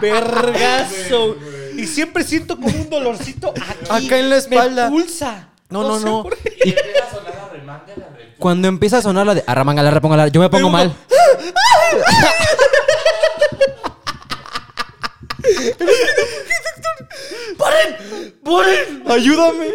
[0.00, 1.36] vergazo.
[1.78, 3.54] Y siempre siento como un dolorcito
[3.88, 4.06] aquí.
[4.06, 4.90] Acá en la espalda.
[4.90, 5.48] Me pulsa.
[5.70, 6.22] No, no, sé no.
[6.24, 6.52] por qué.
[6.64, 9.90] Y empieza a sonar la remanga, la re- Cuando empieza a sonar la de arramangala,
[9.90, 10.78] repóngala, yo me pongo uno-
[17.58, 18.32] mal.
[18.44, 19.02] ¡Poren!
[19.06, 19.68] ¡Ayúdame!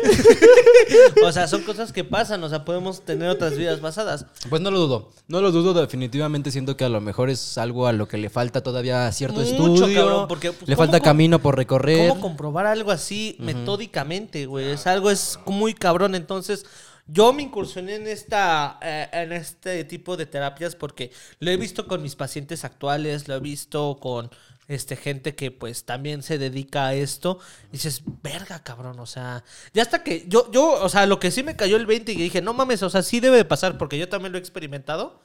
[1.23, 2.43] O sea, son cosas que pasan.
[2.43, 4.25] O sea, podemos tener otras vidas pasadas.
[4.49, 7.87] Pues no lo dudo, no lo dudo, definitivamente siento que a lo mejor es algo
[7.87, 10.99] a lo que le falta todavía cierto Mucho, estudio, cabrón, porque, pues, le ¿cómo falta
[10.99, 12.09] camino por recorrer.
[12.09, 14.71] ¿Cómo comprobar algo así metódicamente, güey?
[14.71, 16.15] Es algo es muy cabrón.
[16.15, 16.65] Entonces,
[17.07, 21.85] yo me incursioné en esta eh, en este tipo de terapias porque lo he visto
[21.85, 24.29] con mis pacientes actuales, lo he visto con
[24.67, 27.39] este gente que pues también se dedica a esto.
[27.69, 31.31] Y dices, verga, cabrón, o sea, ya hasta que yo yo, o sea, lo que
[31.31, 33.77] sí me cayó el 20 y dije, no mames, o sea, sí debe de pasar
[33.77, 35.21] porque yo también lo he experimentado.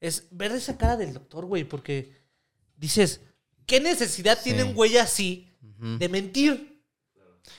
[0.00, 2.12] Es ver esa cara del doctor, güey, porque
[2.76, 3.20] dices,
[3.66, 4.44] ¿qué necesidad Sí.
[4.50, 6.82] tiene un güey así de mentir?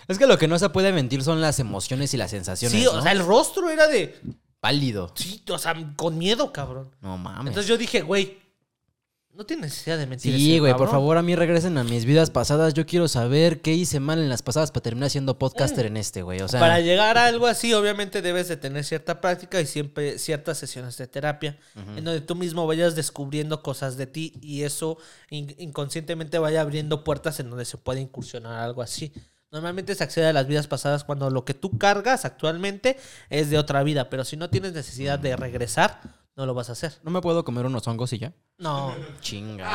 [0.08, 2.78] Es que lo que no se puede mentir son las emociones y las sensaciones.
[2.78, 2.92] Sí, ¿no?
[3.00, 4.20] o sea, el rostro era de.
[4.60, 5.14] pálido.
[5.16, 6.94] Sí, o sea, con miedo, cabrón.
[7.02, 7.48] No mames.
[7.48, 8.40] Entonces yo dije, güey,
[9.36, 10.36] no tiene necesidad de mentir.
[10.36, 12.74] Sí, güey, por favor, a mí regresen a mis vidas pasadas.
[12.74, 16.22] Yo quiero saber qué hice mal en las pasadas para terminar siendo podcaster en este,
[16.22, 16.42] güey.
[16.42, 20.20] O sea, Para llegar a algo así, obviamente debes de tener cierta práctica y siempre
[20.20, 21.58] ciertas sesiones de terapia
[21.98, 24.98] en donde tú mismo vayas descubriendo cosas de ti y eso
[25.30, 29.12] in- inconscientemente vaya abriendo puertas en donde se puede incursionar algo así.
[29.52, 32.98] Normalmente se accede a las vidas pasadas cuando lo que tú cargas actualmente
[33.30, 36.02] es de otra vida, pero si no tienes necesidad de regresar,
[36.36, 36.94] no lo vas a hacer.
[37.04, 38.34] ¿no me puedo comer unos hongos y ya?
[38.64, 38.96] No.
[39.22, 39.70] Chinga.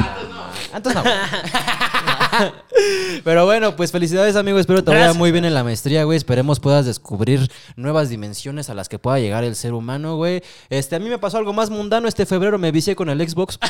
[0.73, 1.05] Antes no.
[3.25, 4.59] Pero bueno, pues felicidades, amigo.
[4.59, 5.19] Espero te vaya Gracias.
[5.19, 6.17] muy bien en la maestría, güey.
[6.17, 10.43] Esperemos puedas descubrir nuevas dimensiones a las que pueda llegar el ser humano, güey.
[10.71, 12.09] Este, a mí me pasó algo más mundano.
[12.09, 13.59] Este febrero me vicié con el Xbox.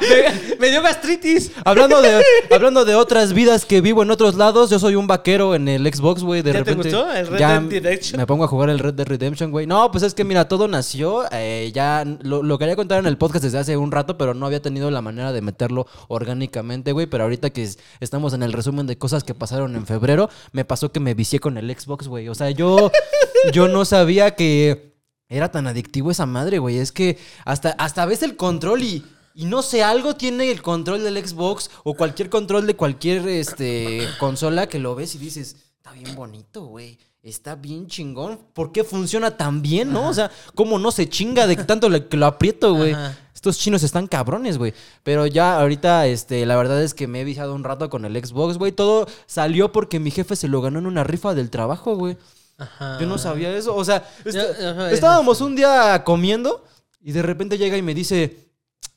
[0.00, 1.52] me, me dio gastritis.
[1.64, 5.54] hablando, de, hablando de otras vidas que vivo en otros lados, yo soy un vaquero
[5.54, 6.40] en el Xbox, güey.
[6.42, 6.90] De ¿Ya te repente.
[6.96, 8.20] gustó el Red ya Dead Redemption?
[8.20, 9.66] Me pongo a jugar el Red Dead Redemption, güey.
[9.66, 11.24] No, pues es que mira, todo nació.
[11.32, 14.46] eh, ya lo, lo quería contar en el podcast desde hace un rato, pero no
[14.46, 17.06] había tenido la manera de meterlo orgánicamente, güey.
[17.06, 20.64] Pero ahorita que es- estamos en el resumen de cosas que pasaron en febrero, me
[20.64, 22.28] pasó que me vicié con el Xbox, güey.
[22.28, 22.90] O sea, yo,
[23.52, 24.94] yo no sabía que
[25.28, 26.78] era tan adictivo esa madre, güey.
[26.78, 29.04] Es que hasta, hasta ves el control y.
[29.34, 34.04] Y no sé, algo tiene el control del Xbox o cualquier control de cualquier este,
[34.18, 36.98] consola que lo ves y dices, está bien bonito, güey.
[37.22, 38.40] Está bien chingón.
[38.52, 40.08] ¿Por qué funciona tan bien, no?
[40.08, 42.96] O sea, ¿cómo no se chinga de tanto que lo aprieto, güey?
[43.38, 44.74] Estos chinos están cabrones, güey.
[45.04, 48.16] Pero ya ahorita, este, la verdad es que me he viciado un rato con el
[48.26, 48.72] Xbox, güey.
[48.72, 52.16] Todo salió porque mi jefe se lo ganó en una rifa del trabajo, güey.
[52.58, 52.98] Ajá.
[53.00, 53.76] Yo no sabía eso.
[53.76, 56.64] O sea, est- Ya, ajá, estábamos un día comiendo
[57.00, 58.48] y de repente llega y me dice,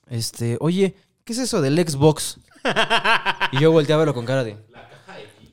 [0.10, 2.38] este, oye, ¿qué es eso del Xbox?
[3.52, 4.58] y yo volteé a verlo con cara de...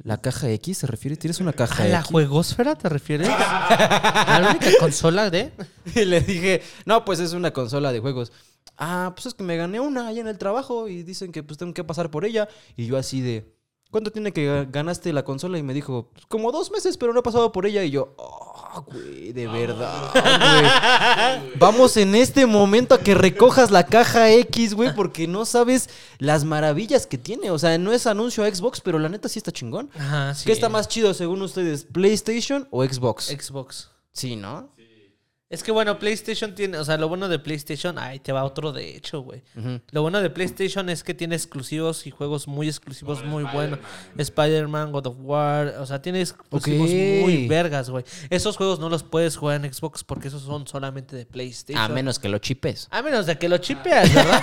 [0.03, 1.17] ¿La caja X se refiere?
[1.19, 2.11] ¿Tienes una caja ¿A la X?
[2.11, 3.29] juegosfera te refieres?
[3.29, 5.53] ¿A la única consola de?
[5.95, 8.33] Y le dije, no, pues es una consola de juegos.
[8.77, 11.59] Ah, pues es que me gané una allá en el trabajo y dicen que pues
[11.59, 12.49] tengo que pasar por ella.
[12.77, 13.53] Y yo así de,
[13.91, 15.59] ¿cuánto tiene que ga- ganaste la consola?
[15.59, 17.83] Y me dijo, "Pues, como dos meses, pero no he pasado por ella.
[17.83, 21.53] Y yo, oh, güey, de verdad, güey.
[21.59, 26.45] Vamos en este momento a que recojas la caja X, güey, porque no sabes las
[26.45, 27.51] maravillas que tiene.
[27.51, 29.91] O sea, no es anuncio a Xbox, pero la neta sí está chingón.
[29.99, 30.45] Ajá, sí.
[30.47, 33.27] ¿Qué está más chido según ustedes, PlayStation o Xbox?
[33.27, 33.91] Xbox.
[34.13, 34.71] Sí, ¿no?
[35.51, 38.71] Es que bueno, PlayStation tiene, o sea, lo bueno de PlayStation, ay, te va otro
[38.71, 39.43] de hecho, güey.
[39.93, 43.79] Lo bueno de PlayStation es que tiene exclusivos y juegos muy exclusivos, muy buenos.
[44.19, 48.05] Spider-Man, God of War, o sea, tiene exclusivos muy vergas, güey.
[48.29, 51.83] Esos juegos no los puedes jugar en Xbox porque esos son solamente de PlayStation.
[51.83, 52.87] A menos que lo chipes.
[52.91, 54.43] A menos de que lo chipeas, ¿verdad?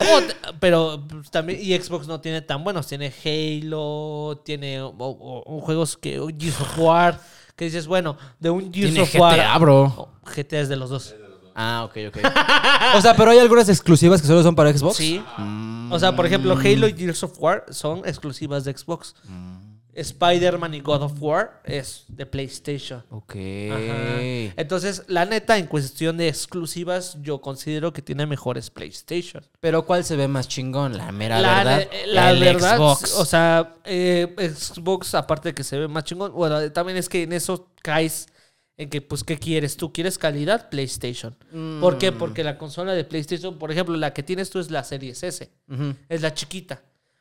[0.60, 2.88] Pero pues, también, y Xbox no tiene tan buenos.
[2.88, 6.20] Tiene Halo, tiene o- o- o juegos que.
[6.36, 7.20] Gears of War.
[7.58, 9.36] Que dices, bueno, de un Gears Tiene of War.
[9.36, 9.94] GTA, bro.
[9.96, 11.14] Oh, GTA es de los dos.
[11.56, 12.18] Ah, ok, ok.
[12.94, 14.94] o sea, pero hay algunas exclusivas que solo son para Xbox.
[14.94, 15.20] Sí.
[15.90, 19.16] O sea, por ejemplo, Halo y Gears of War son exclusivas de Xbox.
[19.94, 23.02] Spider-Man y God of War es de PlayStation.
[23.10, 23.34] Ok.
[23.34, 24.20] Ajá.
[24.56, 29.44] Entonces, la neta, en cuestión de exclusivas, yo considero que tiene mejores PlayStation.
[29.60, 30.96] Pero ¿cuál se ve más chingón?
[30.96, 31.78] La mera La, verdad.
[31.90, 33.14] de- la verdad, Xbox.
[33.18, 37.22] o sea, eh, Xbox, aparte de que se ve más chingón, bueno, también es que
[37.24, 38.28] en eso caes
[38.76, 39.92] en que, pues, ¿qué quieres tú?
[39.92, 40.68] ¿Quieres calidad?
[40.70, 41.34] PlayStation.
[41.80, 42.12] ¿Por qué?
[42.12, 42.18] Mm.
[42.18, 45.50] Porque la consola de PlayStation, por ejemplo, la que tienes tú es la Series S,
[46.08, 46.80] es la chiquita.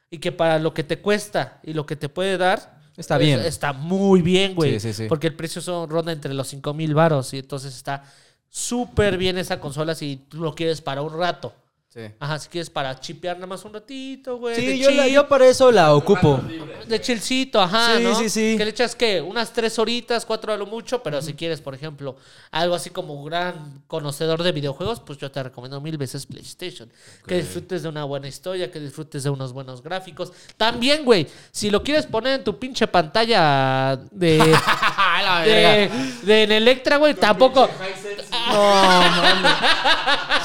[0.10, 3.41] Y que para lo que te cuesta y lo que te puede dar, Está bien.
[3.41, 4.80] Está muy bien, güey.
[4.80, 5.06] Sí, sí, sí.
[5.08, 8.04] Porque el precio son, ronda entre los 5 mil varos y entonces está
[8.50, 11.54] súper bien esa consola si tú lo quieres para un rato.
[11.89, 14.56] Sí, Ajá, si quieres para chipear nada más un ratito, güey.
[14.56, 16.41] Sí, de yo, la- yo para eso la ocupo.
[16.86, 18.13] De chilcito, ajá, Sí, ¿no?
[18.13, 18.56] sí, sí.
[18.58, 19.21] Que le echas, ¿qué?
[19.21, 22.17] Unas tres horitas, cuatro a lo mucho, pero si quieres, por ejemplo,
[22.52, 26.91] algo así como gran conocedor de videojuegos, pues yo te recomiendo mil veces PlayStation.
[27.26, 30.34] Que disfrutes de una buena historia, que disfrutes de unos buenos gráficos.
[30.58, 34.38] También, güey, si lo quieres poner en tu pinche pantalla de...
[35.45, 35.89] de,
[36.23, 37.69] de en Electra, güey, tampoco...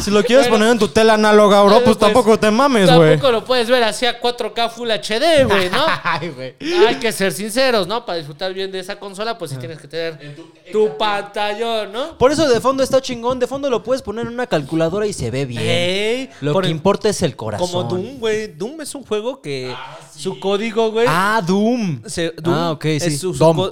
[0.00, 3.10] Si lo quieres poner en tu tela análoga, bro, pues, Pues, tampoco te mames, güey.
[3.10, 5.84] Tampoco lo puedes ver así a 4K Full HD, güey, ¿no?
[6.04, 6.54] Ay, güey.
[6.86, 8.04] Hay que ser sinceros, ¿no?
[8.04, 10.36] Para disfrutar bien de esa consola, pues sí tienes que tener
[10.72, 12.18] tu pantallón, ¿no?
[12.18, 13.38] Por eso de fondo está chingón.
[13.38, 15.62] De fondo lo puedes poner en una calculadora y se ve bien.
[15.64, 17.68] Ey, Lo que el- importa es el corazón.
[17.68, 18.48] Como Doom, güey.
[18.48, 19.74] Doom es un juego que
[20.16, 21.06] su código, güey.
[21.08, 22.02] Ah, Doom.
[22.06, 22.96] se- Doom ah, ok, sí.
[22.98, 23.70] es su- su Dom.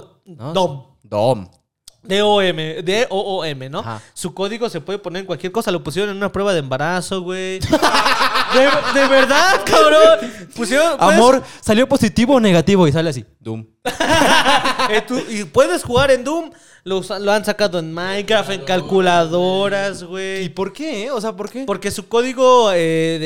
[0.53, 0.83] Dom.
[1.03, 1.47] Dom.
[2.03, 3.79] D-O-M, D-O-O-M, ¿no?
[3.79, 4.01] Ajá.
[4.13, 5.71] Su código se puede poner en cualquier cosa.
[5.71, 7.59] Lo pusieron en una prueba de embarazo, güey.
[8.53, 10.31] de, de verdad, cabrón.
[10.55, 10.97] Pusieron.
[10.97, 12.87] puedes- Amor, ¿salió positivo o negativo?
[12.87, 13.25] Y sale así.
[13.39, 13.65] Doom.
[14.89, 16.51] Eh, y puedes jugar en Doom.
[16.83, 20.49] Lo, han sacado en Minecraft, en calculadoras, ¿Y güey.
[20.49, 21.05] por qué?
[21.05, 21.11] eh?
[21.11, 21.63] O sea, ¿por qué?
[21.65, 23.17] Porque su código eh,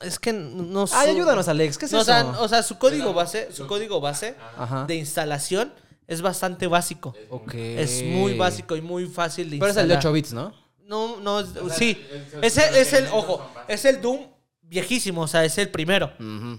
[0.00, 0.06] de.
[0.06, 0.94] Es que no sé.
[0.96, 1.78] Ay, ayúdanos, Alex.
[1.78, 2.12] ¿Qué es No, o eso?
[2.12, 4.84] sea, o sea, su código base, su código base Ajá.
[4.86, 5.72] de instalación
[6.06, 7.14] es bastante básico.
[7.30, 7.54] Ok.
[7.54, 10.52] Es muy básico y muy fácil de Pero es el de 8 bits, ¿no?
[10.86, 12.00] No, no, es- sí.
[12.42, 14.26] Es el, es el, ojo, es el Doom
[14.62, 16.12] viejísimo, o sea, es el primero.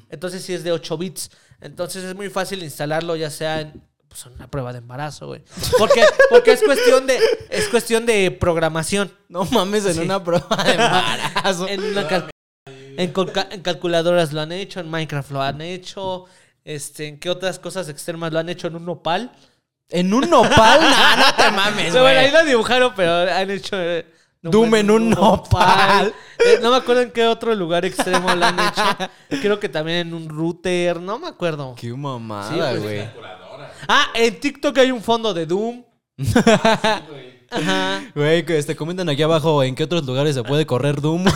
[0.09, 1.29] Entonces sí es de 8 bits.
[1.61, 5.43] Entonces es muy fácil instalarlo, ya sea en, pues, en una prueba de embarazo, güey.
[5.77, 7.17] Porque, porque es cuestión de,
[7.49, 9.11] es cuestión de programación.
[9.29, 9.99] No mames, en Sí.
[9.99, 11.67] una prueba de embarazo.
[11.67, 12.29] En, una cal-
[12.97, 16.25] en calculadoras lo han hecho, en Minecraft lo han hecho.
[16.65, 18.67] Este, ¿En qué otras cosas extremas lo han hecho?
[18.67, 19.31] En un nopal.
[19.89, 20.81] ¿En un nopal?
[20.81, 23.75] no, no te mames, No, bueno, ahí lo dibujaron, pero han hecho.
[23.79, 24.05] eh,
[24.41, 26.13] Doom en un nopal.
[26.45, 29.09] Eh, no me acuerdo en qué otro lugar extremo lo han hecho.
[29.41, 31.73] Creo que también en un router, no me acuerdo.
[31.75, 33.09] Qué Sí, mamada, pues, güey.
[33.87, 35.85] Ah, en TikTok hay un fondo de Doom.
[37.55, 38.03] Ajá.
[38.15, 41.25] Güey, que este, comenten aquí abajo en qué otros lugares se puede correr Doom.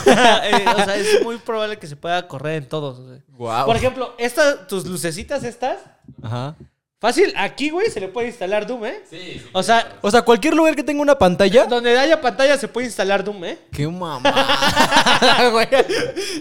[0.48, 3.00] Eh, o sea, es muy probable que se pueda correr en todos.
[3.28, 3.66] Guau.
[3.66, 5.78] Por ejemplo, estas, tus lucecitas estas.
[6.22, 6.56] Ajá.
[7.00, 9.02] Fácil, aquí, güey, se le puede instalar Doom, ¿eh?
[9.08, 9.40] Sí.
[9.52, 11.64] O sea, O sea, cualquier lugar que tenga una pantalla.
[11.66, 13.58] donde haya pantalla se puede instalar Doom, ¿eh?
[13.70, 14.08] Qué güey.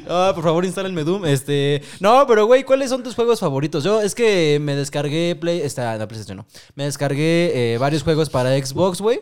[0.09, 1.27] Ah, por favor, instálenme Doom.
[1.27, 1.83] Este.
[1.99, 3.83] No, pero güey, ¿cuáles son tus juegos favoritos?
[3.83, 5.61] Yo es que me descargué Play.
[5.61, 6.47] Esta, no, PlayStation no.
[6.73, 9.21] Me descargué eh, varios juegos para Xbox, güey.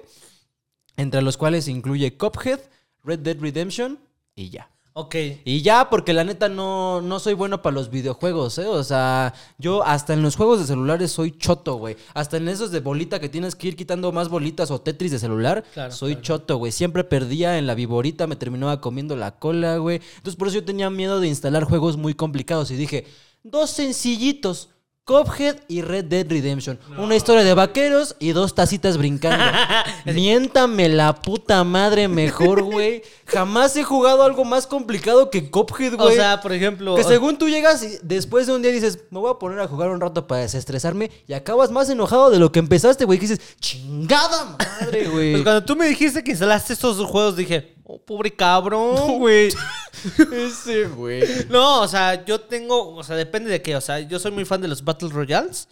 [0.97, 2.60] Entre los cuales incluye Cuphead,
[3.03, 3.99] Red Dead Redemption
[4.36, 4.69] y ya.
[4.97, 5.13] Ok.
[5.43, 8.65] Y ya, porque la neta no, no soy bueno para los videojuegos, ¿eh?
[8.65, 11.97] O sea, yo hasta en los juegos de celulares soy choto, güey.
[12.13, 15.19] Hasta en esos de bolita que tienes que ir quitando más bolitas o Tetris de
[15.19, 16.23] celular, Claro, soy claro.
[16.23, 16.71] choto, güey.
[16.71, 19.99] Siempre perdía en la viborita, me terminaba comiendo la cola, güey.
[20.15, 23.05] Entonces por eso yo tenía miedo de instalar juegos muy complicados y dije,
[23.43, 24.69] dos sencillitos.
[25.06, 26.80] Cuphead y Red Dead Redemption.
[26.98, 29.46] Una historia de vaqueros y dos tacitas brincando.
[30.06, 33.04] Miéntame la puta madre mejor, güey.
[33.28, 36.15] jamás he jugado algo más complicado que Cuphead, O güey.
[36.15, 36.96] sea, por ejemplo.
[36.96, 39.68] que según tú llegas y después de un día dices, me voy a poner a
[39.68, 43.20] jugar un rato para desestresarme y acabas más enojado de lo que empezaste, güey.
[43.20, 45.34] Que dices, chingada madre, güey.
[45.34, 49.50] Pues cuando tú me dijiste que instalaste estos juegos, dije, oh, pobre cabrón, güey.
[50.34, 51.24] Ese, güey.
[51.50, 53.76] No, o sea, yo tengo, o sea, depende de qué.
[53.76, 55.67] O sea, yo soy muy fan de los Battle Royales.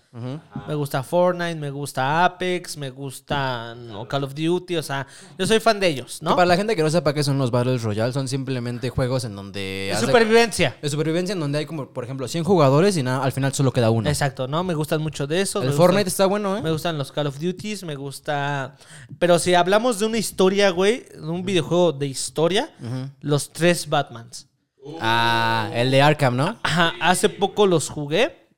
[0.68, 4.78] Me gusta Fortnite, me gusta Apex, me gusta no, Call of Duty.
[4.78, 6.36] O sea, yo soy fan de ellos, ¿no?
[6.36, 9.36] Para la gente que no sepa qué son los Battle Royale, son simplemente juegos en
[9.36, 9.92] donde...
[9.92, 10.78] De- supervivencia.
[10.82, 13.72] de supervivencia en donde hay como, por ejemplo, 100 jugadores y nada, al final solo
[13.72, 14.08] queda uno.
[14.08, 14.64] Exacto, ¿no?
[14.64, 15.62] Me gustan mucho de eso.
[15.62, 16.62] El me Fortnite está bueno, ¿eh?
[16.62, 18.76] Me gustan los Call of Duties, me gusta...
[19.18, 22.74] Pero si hablamos de una historia, güey, de un videojuego de historia,
[23.22, 24.48] los tres Batmans.
[25.00, 26.60] Ah, el de Arkham, ¿no?
[26.64, 28.50] Ajá, hace poco los jugué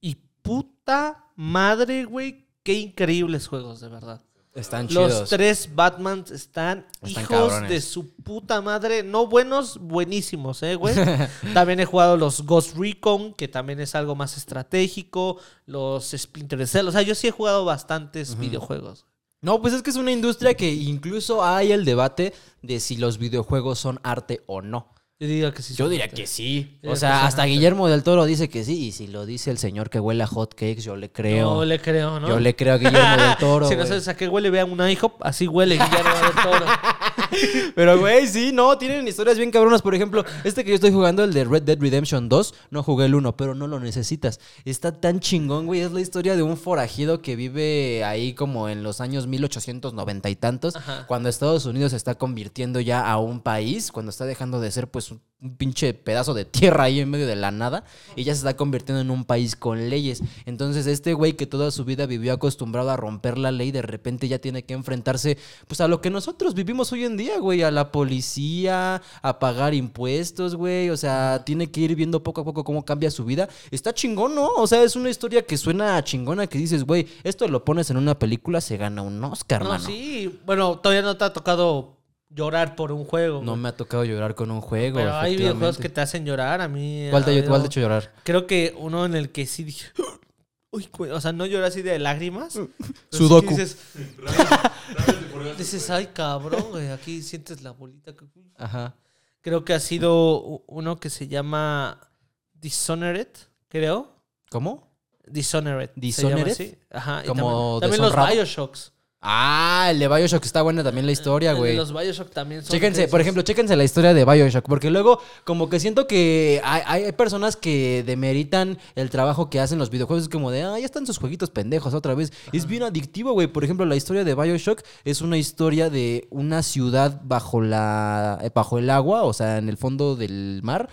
[0.00, 4.22] y puta madre, güey, qué increíbles juegos, de verdad.
[4.54, 5.20] Están chidos.
[5.20, 7.70] Los tres Batmans están, Están hijos cabrones.
[7.70, 9.04] de su puta madre.
[9.04, 10.96] No buenos, buenísimos, ¿eh, güey?
[11.54, 15.38] también he jugado los Ghost Recon, que también es algo más estratégico.
[15.66, 16.88] Los Splinter Cell.
[16.88, 19.06] O sea, yo sí he jugado bastantes videojuegos.
[19.40, 23.18] No, pues es que es una industria que incluso hay el debate de si los
[23.18, 24.92] videojuegos son arte o no.
[25.20, 25.74] Yo diría que sí.
[25.74, 26.78] Yo diría que sí.
[26.80, 28.86] Yo O sea, hasta Guillermo del Toro dice que sí.
[28.86, 31.54] Y si lo dice el señor que huele a hot cakes, yo le creo.
[31.54, 32.28] No le creo, ¿no?
[32.28, 33.68] Yo le creo a Guillermo del Toro.
[33.68, 35.20] si no sabes a qué huele, vean un IHOP.
[35.24, 36.66] Así huele Guillermo del Toro.
[37.74, 39.82] Pero, güey, sí, no, tienen historias bien cabronas.
[39.82, 43.06] Por ejemplo, este que yo estoy jugando, el de Red Dead Redemption 2, no jugué
[43.06, 44.40] el 1, pero no lo necesitas.
[44.64, 45.80] Está tan chingón, güey.
[45.80, 50.36] Es la historia de un forajido que vive ahí como en los años 1890 y
[50.36, 51.06] tantos, Ajá.
[51.06, 54.88] cuando Estados Unidos se está convirtiendo ya a un país, cuando está dejando de ser,
[54.88, 57.84] pues, un, un pinche pedazo de tierra ahí en medio de la nada,
[58.16, 60.20] y ya se está convirtiendo en un país con leyes.
[60.46, 64.26] Entonces, este güey que toda su vida vivió acostumbrado a romper la ley, de repente
[64.26, 67.70] ya tiene que enfrentarse, pues, a lo que nosotros vivimos hoy en día, güey, a
[67.70, 72.64] la policía, a pagar impuestos, güey, o sea, tiene que ir viendo poco a poco
[72.64, 73.48] cómo cambia su vida.
[73.70, 74.48] Está chingón, ¿no?
[74.56, 77.96] O sea, es una historia que suena chingona que dices, güey, esto lo pones en
[77.96, 79.84] una película, se gana un Oscar, No, mano.
[79.86, 80.40] sí.
[80.44, 81.97] Bueno, todavía no te ha tocado
[82.30, 83.40] llorar por un juego.
[83.42, 83.62] No güey.
[83.62, 84.98] me ha tocado llorar con un juego.
[84.98, 86.60] Pero hay videojuegos que te hacen llorar.
[86.60, 87.08] A mí.
[87.10, 88.12] ¿Cuál te, cuál habido- hecho llorar?
[88.24, 89.88] Creo que uno en el que sí dije.
[90.70, 92.52] Uy, güey", o sea, no lloré así de lágrimas.
[92.54, 92.68] sí
[93.10, 93.50] Sudoku.
[93.50, 93.78] Dices,
[95.58, 96.88] dices, ay, cabrón, güey.
[96.90, 98.14] Aquí sientes la bolita.
[98.14, 98.94] que- Ajá.
[99.40, 102.10] Creo que ha sido uno que se llama
[102.54, 103.28] Dishonored,
[103.68, 104.12] creo.
[104.50, 104.88] ¿Cómo?
[105.26, 105.90] Dishonored.
[105.94, 106.38] se Dishonored?
[106.38, 106.78] llama así.
[106.90, 107.22] Ajá.
[107.24, 108.30] y Como también, también los.
[108.36, 108.92] Bioshocks.
[109.20, 111.74] Ah, el de Bioshock está buena también la historia, güey.
[111.74, 112.70] Los Bioshock también son.
[112.70, 116.82] Chéquense, por ejemplo, chéquense la historia de Bioshock, porque luego como que siento que hay,
[117.04, 120.84] hay personas que demeritan el trabajo que hacen los videojuegos, es como de, ah, ya
[120.84, 122.32] están sus jueguitos pendejos otra vez.
[122.52, 123.48] Es bien adictivo, güey.
[123.48, 128.50] Por ejemplo, la historia de Bioshock es una historia de una ciudad bajo la eh,
[128.54, 130.88] bajo el agua, o sea, en el fondo del mar.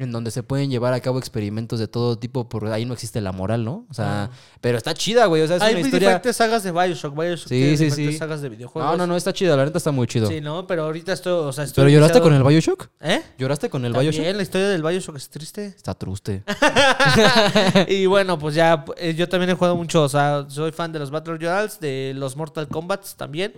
[0.00, 3.20] En donde se pueden llevar a cabo experimentos de todo tipo, porque ahí no existe
[3.20, 3.84] la moral, ¿no?
[3.90, 5.42] O sea, pero está chida, güey.
[5.42, 6.08] O sea, es Hay una historia.
[6.08, 7.14] diferentes sagas de Bioshock.
[7.14, 8.18] Bioshock Sí, tiene sí, diferentes sí.
[8.18, 8.90] sagas de videojuegos.
[8.90, 10.26] No, no, no, está chida, la neta está muy chido.
[10.26, 12.88] Sí, no, pero ahorita estoy, o sea, estoy ¿Pero lloraste con el Bioshock?
[13.00, 13.22] ¿Eh?
[13.38, 14.34] ¿Lloraste con el También Bioshock?
[14.36, 15.66] la historia del Bioshock es triste.
[15.66, 16.44] Está truste.
[17.88, 20.98] y bueno, pues ya, eh, yo también he jugado mucho, o sea, soy fan de
[20.98, 23.52] los Battle Royales, de los Mortal Kombat también.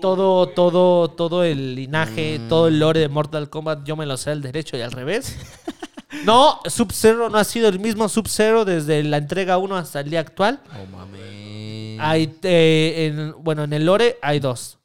[0.00, 2.48] Todo, todo, todo el linaje, Mm.
[2.48, 5.36] todo el lore de Mortal Kombat, yo me lo sé al derecho y al revés.
[6.24, 10.20] No, Sub-Zero no ha sido el mismo Sub-Zero desde la entrega 1 hasta el día
[10.20, 10.60] actual.
[10.72, 11.96] Oh, mami.
[12.00, 14.78] Hay, eh, en- bueno, en el lore hay dos.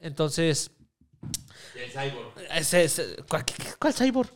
[0.00, 0.70] Entonces,
[1.74, 2.32] El cyborg.
[2.54, 3.44] ese es, ¿cuál,
[3.78, 4.30] cuál cyborg?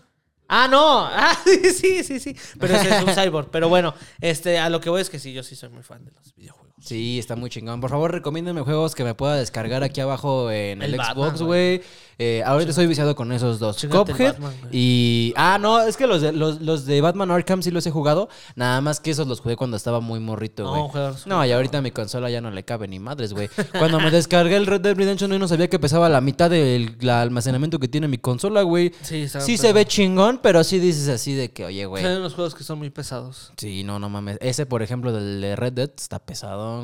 [0.49, 1.05] Ah, no.
[1.13, 2.37] Ah, sí, sí, sí, sí.
[2.59, 3.51] Pero ese es un cyborg.
[3.51, 6.05] Pero bueno, este, a lo que voy es que sí, yo sí soy muy fan
[6.05, 6.70] de los videojuegos.
[6.81, 7.81] Sí, está muy chingón.
[7.81, 11.83] Por favor, recomiéndenme juegos que me pueda descargar aquí abajo en el, Xbox, güey.
[12.23, 13.79] Eh, ahorita estoy viciado con esos dos.
[13.79, 14.71] Chíngate el Cuphead Batman, güey.
[14.77, 15.33] y...
[15.37, 18.29] Ah, no, es que los de, los, los de Batman Arkham sí los he jugado.
[18.57, 20.91] Nada más que esos los jugué cuando estaba muy morrito, No, güey.
[20.91, 23.49] juegos- No, y ahorita mi consola ya no le cabe ni madres, güey.
[23.79, 26.95] Cuando me descargué el Red Dead Redemption 1 no sabía que pesaba la mitad del
[27.09, 28.93] almacenamiento que tiene mi consola, güey.
[29.01, 29.75] Sí, Sí se pesado.
[29.75, 32.05] ve chingón, pero sí dices así de que, oye, güey.
[32.05, 33.53] Hay unos juegos que son muy pesados.
[33.57, 34.37] Sí, no, no mames.
[34.43, 36.19] Ese, por ejemplo, del de Red Dead está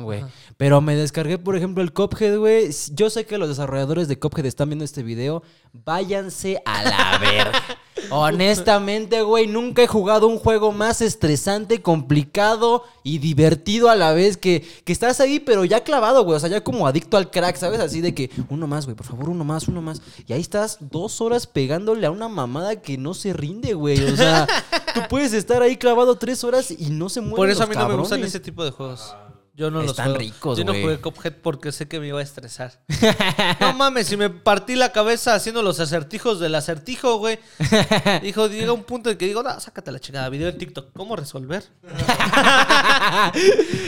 [0.03, 0.23] güey.
[0.57, 2.69] Pero me descargué, por ejemplo, el Cuphead, güey.
[2.93, 5.43] Yo sé que los desarrolladores de Cuphead están viendo este video.
[5.73, 7.63] Váyanse a la verga.
[8.09, 14.37] Honestamente, güey, nunca he jugado un juego más estresante, complicado y divertido a la vez
[14.37, 16.37] que, que estás ahí, pero ya clavado, güey.
[16.37, 17.79] O sea, ya como adicto al crack, ¿sabes?
[17.79, 20.01] Así de que uno más, güey, por favor, uno más, uno más.
[20.27, 24.01] Y ahí estás dos horas pegándole a una mamada que no se rinde, güey.
[24.03, 24.47] O sea,
[24.93, 27.35] tú puedes estar ahí clavado tres horas y no se mueve.
[27.35, 29.15] Por eso a mí no me gustan ese tipo de juegos.
[29.57, 30.19] Yo no los Están juego.
[30.19, 30.83] ricos, Yo no güey.
[30.83, 32.73] jugué Cuphead porque sé que me iba a estresar.
[33.59, 37.39] no mames, si me partí la cabeza haciendo los acertijos del acertijo, güey.
[38.21, 40.91] Dijo, llega un punto en que digo, no, sácate la chingada, video en TikTok.
[40.95, 41.63] ¿Cómo resolver?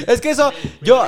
[0.07, 1.03] es que eso, yo.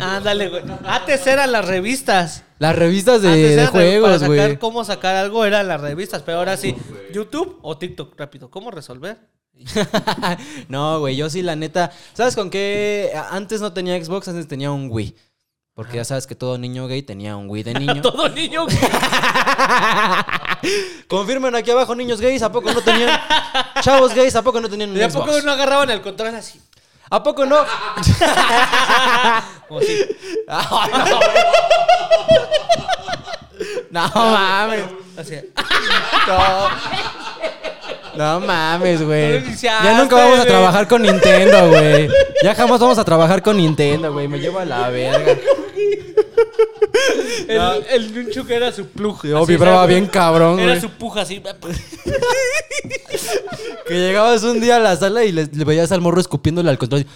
[0.00, 0.62] Ándale, güey.
[0.84, 2.42] Antes eran las revistas.
[2.58, 4.58] las revistas de, Antes de eran para juegos, sacar güey.
[4.58, 6.74] cómo sacar algo eran las revistas, pero ahora sí,
[7.12, 8.50] YouTube o TikTok, rápido.
[8.50, 9.18] ¿Cómo resolver?
[10.68, 11.92] no, güey, yo sí, la neta.
[12.14, 13.12] ¿Sabes con qué?
[13.30, 15.14] Antes no tenía Xbox, antes tenía un Wii.
[15.74, 18.02] Porque ya sabes que todo niño gay tenía un Wii de niño.
[18.02, 18.66] Todo niño.
[21.08, 23.20] Confirmen aquí abajo, niños gays, ¿a poco no tenían?
[23.80, 25.26] Chavos gays, ¿a poco no tenían un ¿De a Xbox?
[25.26, 26.60] poco no agarraban el control así?
[27.10, 27.64] ¿A poco no?
[29.68, 30.04] Como así.
[33.90, 34.84] no mames.
[35.16, 35.34] así.
[36.26, 36.68] No.
[38.18, 39.40] No mames, güey.
[39.40, 42.08] No Ya nunca vamos a trabajar con Nintendo, güey.
[42.42, 44.26] Ya jamás vamos a trabajar con Nintendo, güey.
[44.26, 45.36] Me lleva a la verga.
[47.48, 49.24] El, el Nunchuk era su plug.
[49.24, 49.88] Yo así, vibraba ¿sabes?
[49.96, 50.80] bien cabrón, Era güey.
[50.80, 51.40] su puja así.
[53.86, 56.76] Que llegabas un día a la sala y le, le veías al morro escupiéndole al
[56.76, 57.06] control.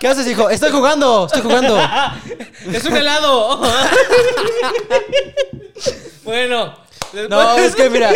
[0.00, 0.48] ¿Qué haces, hijo?
[0.48, 1.76] Estoy jugando, estoy jugando.
[2.72, 3.60] ¡Es un helado!
[6.24, 6.87] bueno.
[7.28, 8.12] No, es que mira,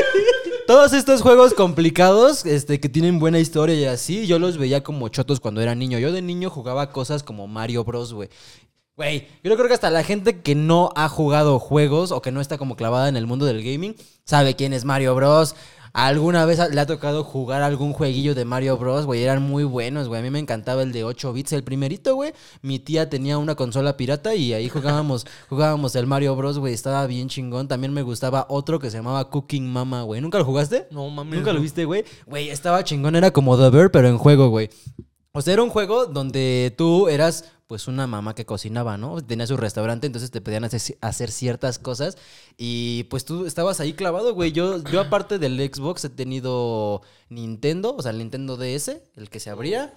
[0.66, 5.08] todos estos juegos complicados, este, que tienen buena historia y así, yo los veía como
[5.08, 5.98] chotos cuando era niño.
[5.98, 8.28] Yo de niño jugaba cosas como Mario Bros, güey.
[8.96, 12.40] Güey, yo creo que hasta la gente que no ha jugado juegos o que no
[12.40, 15.56] está como clavada en el mundo del gaming sabe quién es Mario Bros.
[15.94, 19.04] ¿Alguna vez le ha tocado jugar algún jueguillo de Mario Bros?
[19.04, 20.20] Güey, eran muy buenos, güey.
[20.20, 22.32] A mí me encantaba el de 8 bits, el primerito, güey.
[22.62, 26.72] Mi tía tenía una consola pirata y ahí jugábamos, jugábamos el Mario Bros, güey.
[26.72, 27.68] Estaba bien chingón.
[27.68, 30.22] También me gustaba otro que se llamaba Cooking Mama, güey.
[30.22, 30.86] ¿Nunca lo jugaste?
[30.90, 31.40] No mames.
[31.40, 32.04] ¿Nunca lo viste, güey?
[32.26, 33.14] Güey, estaba chingón.
[33.14, 34.70] Era como The Bear, pero en juego, güey.
[35.34, 39.22] O sea, era un juego donde tú eras pues una mamá que cocinaba, ¿no?
[39.22, 42.18] Tenía su restaurante, entonces te pedían hacer, hacer ciertas cosas
[42.58, 44.52] y pues tú estabas ahí clavado, güey.
[44.52, 47.00] Yo, yo aparte del Xbox he tenido
[47.30, 49.94] Nintendo, o sea, el Nintendo DS, el que se abría,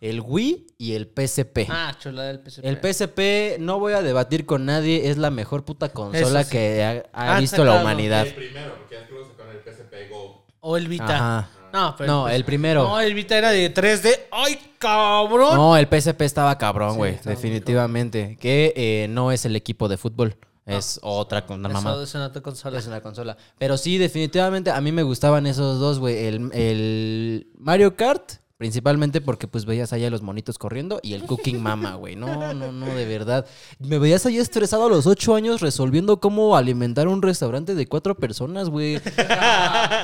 [0.00, 1.66] el Wii y el PSP.
[1.68, 2.64] Ah, chula del PSP.
[2.64, 6.50] El PSP, no voy a debatir con nadie, es la mejor puta consola sí.
[6.50, 8.24] que ha, ha Han visto la humanidad.
[8.28, 10.35] El primero, porque ya sacaron el PSP Go.
[10.68, 11.16] O el Vita.
[11.16, 11.48] Ajá.
[11.72, 12.82] No, pero No, el primero.
[12.84, 14.08] No, el Vita era de 3D.
[14.32, 15.54] ¡Ay, cabrón!
[15.54, 18.36] No, el PSP estaba cabrón, güey, estaba muy definitivamente.
[18.40, 22.02] Que eh, no es el equipo de fútbol, es otra con una Eso mamá.
[22.02, 22.78] es una otra consola.
[22.78, 23.36] Es una consola.
[23.58, 26.26] Pero sí, definitivamente a mí me gustaban esos dos, güey.
[26.26, 31.62] El, el Mario Kart, principalmente porque pues veías allá los monitos corriendo y el Cooking
[31.62, 32.16] Mama, güey.
[32.16, 33.46] No, no, no, de verdad.
[33.78, 38.14] Me veías allá estresado a los ocho años resolviendo cómo alimentar un restaurante de cuatro
[38.14, 38.98] personas, güey.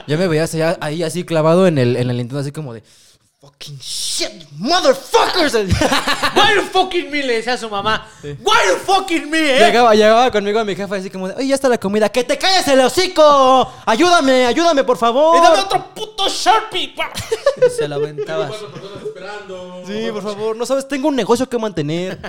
[0.07, 2.83] ya me veías allá, ahí así clavado en el, en el Nintendo, así como de...
[3.43, 5.53] Fucking shit, motherfuckers.
[6.37, 7.25] Why you fucking me?
[7.25, 8.07] Le decía a su mamá.
[8.23, 9.59] Why you fucking me, eh?
[9.59, 12.09] Llegaba, llegaba conmigo a mi jefa así como de, oye, ya está la comida.
[12.09, 13.69] ¡Que te calles el hocico!
[13.85, 15.37] ¡Ayúdame, ayúdame, por favor!
[15.37, 16.95] ¡Y dame otro puto Sharpie!
[17.67, 18.49] Y se lo aventaba.
[19.89, 22.21] Sí, por favor, no sabes, tengo un negocio que mantener.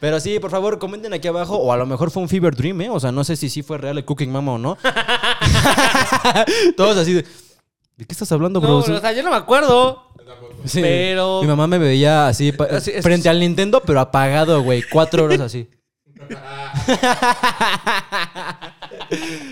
[0.00, 1.54] Pero sí, por favor, comenten aquí abajo.
[1.54, 2.88] O a lo mejor fue un Fever Dream, ¿eh?
[2.88, 4.78] O sea, no sé si sí fue real el Cooking Mama o no.
[6.78, 7.26] Todos así de.
[7.96, 8.70] ¿De qué estás hablando, bro?
[8.70, 10.11] No, o sea, yo no me acuerdo.
[10.64, 10.80] Sí.
[10.80, 14.82] pero- Mi mamá me veía así, pa- Así es- frente al Nintendo, pero apagado, güey.
[14.82, 15.68] Cuatro horas así.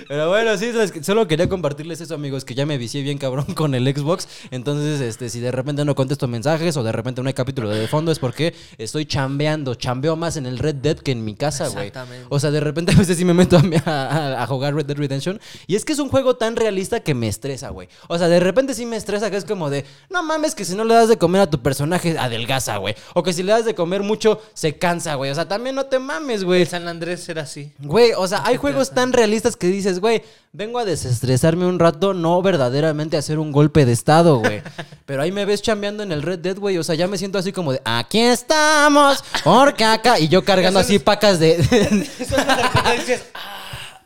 [0.09, 0.73] Pero bueno, sí,
[1.03, 4.29] solo quería compartirles eso, amigos, que ya me vicié bien cabrón con el Xbox.
[4.51, 7.87] Entonces, este, si de repente no contesto mensajes o de repente no hay capítulo de
[7.89, 9.75] fondo, es porque estoy chambeando.
[9.75, 11.89] Chambeo más en el Red Dead que en mi casa, güey.
[11.89, 12.27] Exactamente.
[12.29, 15.41] O sea, de repente a veces sí me meto a, jugar Red Dead Redemption.
[15.67, 17.89] Y es que es un juego tan realista que me estresa, güey.
[18.09, 20.75] O sea, de repente sí me estresa que es como de, no mames, que si
[20.75, 22.95] no le das de comer a tu personaje, adelgaza, güey.
[23.15, 25.31] O que si le das de comer mucho, se cansa, güey.
[25.31, 26.67] O sea, también no te mames, güey.
[26.67, 27.73] San Andrés era así.
[27.79, 30.23] Güey, o sea, hay juegos tan realistas que dices, güey,
[30.53, 34.63] vengo a desestresarme un rato, no verdaderamente hacer un golpe de estado, güey.
[35.07, 36.79] Pero ahí me ves chambeando en el Red Dead, güey.
[36.79, 40.19] O sea, ya me siento así como de, aquí estamos, porque acá.
[40.19, 41.57] Y yo cargando así pacas de.
[43.35, 44.03] Ah,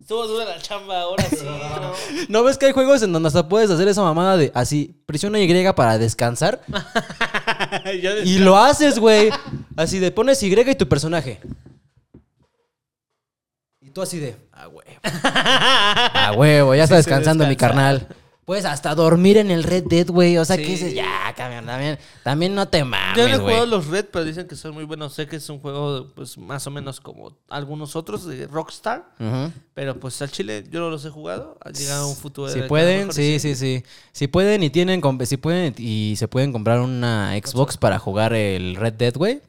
[0.00, 1.44] estuvo dura la chamba, ahora sí.
[1.44, 1.92] ¿no?
[2.28, 5.40] ¿No ves que hay juegos en donde hasta puedes hacer esa mamada de así, presiona
[5.40, 6.60] Y para descansar?
[8.24, 9.30] Y lo haces, güey.
[9.76, 11.40] Así de pones Y y tu personaje.
[13.94, 14.82] Tú así de, ah, huevo.
[15.34, 18.08] Ah, huevo, ya está Sí descansando mi carnal.
[18.44, 20.36] Puedes hasta dormir en el Red Dead, güey.
[20.36, 20.62] O sea, Sí.
[20.64, 24.06] que dices, ya, cabrón, también, también no te Yo no mames, he jugado los Red,
[24.12, 25.14] pero dicen que son muy buenos.
[25.14, 29.06] Sé que es un juego, pues, más o menos como algunos otros de Rockstar.
[29.72, 31.56] Pero, pues, al Chile yo no los he jugado.
[31.64, 32.50] Ha llegado un futuro.
[32.50, 33.54] Si de- pueden, sí, sí.
[33.54, 33.84] sí, sí.
[34.12, 38.76] Si pueden y tienen, si pueden y se pueden comprar una Xbox para jugar el
[38.76, 39.40] Red Dead, güey.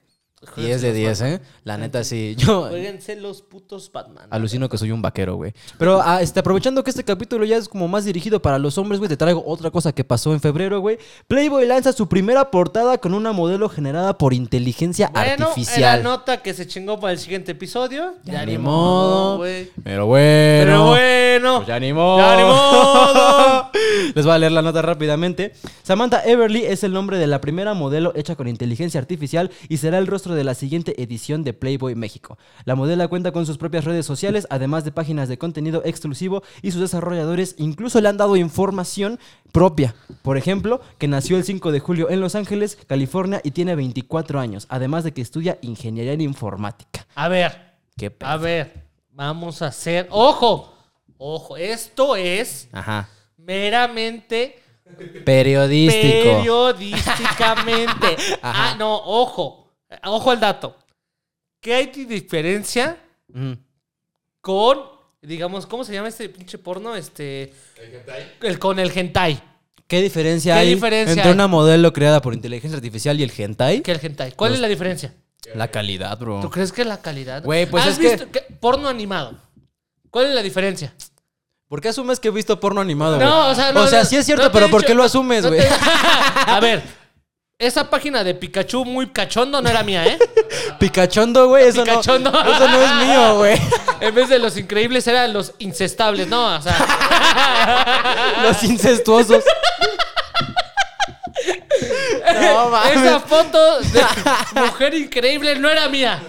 [0.56, 1.42] 10 de 10, ¿eh?
[1.64, 2.36] La neta sí.
[2.38, 4.28] Yo Jueguense los putos Batman.
[4.30, 5.54] alucino que soy un vaquero, güey.
[5.78, 9.00] Pero ah, este, aprovechando que este capítulo ya es como más dirigido para los hombres,
[9.00, 10.98] güey, te traigo otra cosa que pasó en febrero, güey.
[11.28, 16.04] Playboy lanza su primera portada con una modelo generada por inteligencia Bueno, artificial.
[16.04, 18.14] nota que se chingó para el siguiente episodio.
[18.24, 19.38] Ya ni modo.
[19.38, 19.72] güey.
[19.84, 20.66] Pero bueno.
[20.66, 21.56] Pero bueno.
[21.58, 22.18] Pues ya ni modo.
[22.20, 23.70] Ya ni modo.
[24.16, 25.54] Les voy a leer la nota rápidamente.
[25.84, 29.98] Samantha Everly es el nombre de la primera modelo hecha con inteligencia artificial y será
[29.98, 32.38] el rostro de la siguiente edición de Playboy México.
[32.66, 36.72] La modelo cuenta con sus propias redes sociales, además de páginas de contenido exclusivo y
[36.72, 39.20] sus desarrolladores incluso le han dado información
[39.52, 39.96] propia.
[40.22, 44.40] Por ejemplo, que nació el 5 de julio en Los Ángeles, California y tiene 24
[44.40, 47.08] años, además de que estudia ingeniería en informática.
[47.16, 48.30] A ver, Qué pedo.
[48.30, 48.86] a ver.
[49.12, 50.08] Vamos a hacer.
[50.12, 50.74] ¡Ojo!
[51.18, 53.08] Ojo, esto es Ajá.
[53.38, 54.62] meramente
[55.26, 56.38] Periodístico.
[56.38, 58.08] periodísticamente.
[58.42, 58.72] Ajá.
[58.72, 59.65] ah, no, ojo.
[60.04, 60.78] Ojo al dato.
[61.62, 62.98] ¿Qué hay de diferencia
[64.42, 64.80] con,
[65.22, 66.96] digamos, ¿cómo se llama este pinche porno?
[66.96, 67.54] Este.
[67.78, 68.32] ¿El hentai?
[68.42, 69.42] El, con el hentai.
[69.88, 71.34] ¿Qué diferencia ¿Qué hay diferencia entre hay?
[71.34, 73.82] una modelo creada por inteligencia artificial y el hentai?
[73.82, 74.32] ¿Qué el hentai?
[74.32, 75.14] ¿Cuál Pues- es la diferencia?
[75.54, 76.40] La calidad, bro.
[76.42, 77.44] ¿Tú crees que la calidad?
[77.44, 79.38] Güey, pues ¿Has es que- visto que- porno animado.
[80.10, 80.96] ¿Cuál es la diferencia?
[81.68, 83.28] ¿Por qué asumes que he visto porno animado, güey?
[83.28, 83.82] No, o sea, no.
[83.82, 85.62] O sea, no, sí es cierto, no pero ¿por qué lo asumes, no güey?
[85.62, 85.68] te-
[86.48, 86.82] A ver,
[87.58, 90.20] esa página de Pikachu muy cachondo no era mía, ¿eh?
[90.80, 92.30] Picachondo, güey, eso Picachondo.
[92.32, 92.42] no.
[92.42, 93.62] Eso no es mío, güey.
[94.02, 96.76] En vez de los increíbles eran los incestables, no, o sea.
[98.44, 99.44] Los incestuosos.
[102.42, 102.98] No mames.
[102.98, 106.22] Esa foto de mujer increíble no era mía.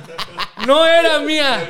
[0.66, 1.68] No era La mía.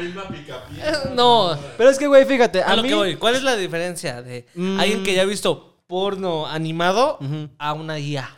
[1.15, 1.59] No.
[1.79, 4.23] Pero es que, güey, fíjate, A a lo mí que voy, ¿cuál es la diferencia
[4.23, 4.79] de Mm.
[4.81, 7.19] alguien que ya ha visto porno animado
[7.59, 8.31] a una guía?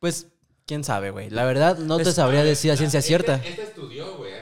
[0.00, 0.26] pues
[0.66, 1.30] quién sabe, güey.
[1.30, 3.36] La verdad no te sabría decir a ciencia cierta.
[3.36, 4.32] Este, este estudió, güey.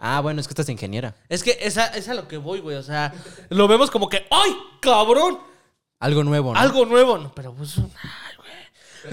[0.00, 1.16] Ah, bueno, es que estás ingeniera.
[1.28, 2.76] Es que esa es a lo que voy, güey.
[2.76, 3.12] O sea,
[3.48, 5.38] lo vemos como que, ¡ay, cabrón!
[5.98, 6.60] Algo nuevo, ¿no?
[6.60, 7.18] Algo nuevo.
[7.18, 7.74] No, pero pues.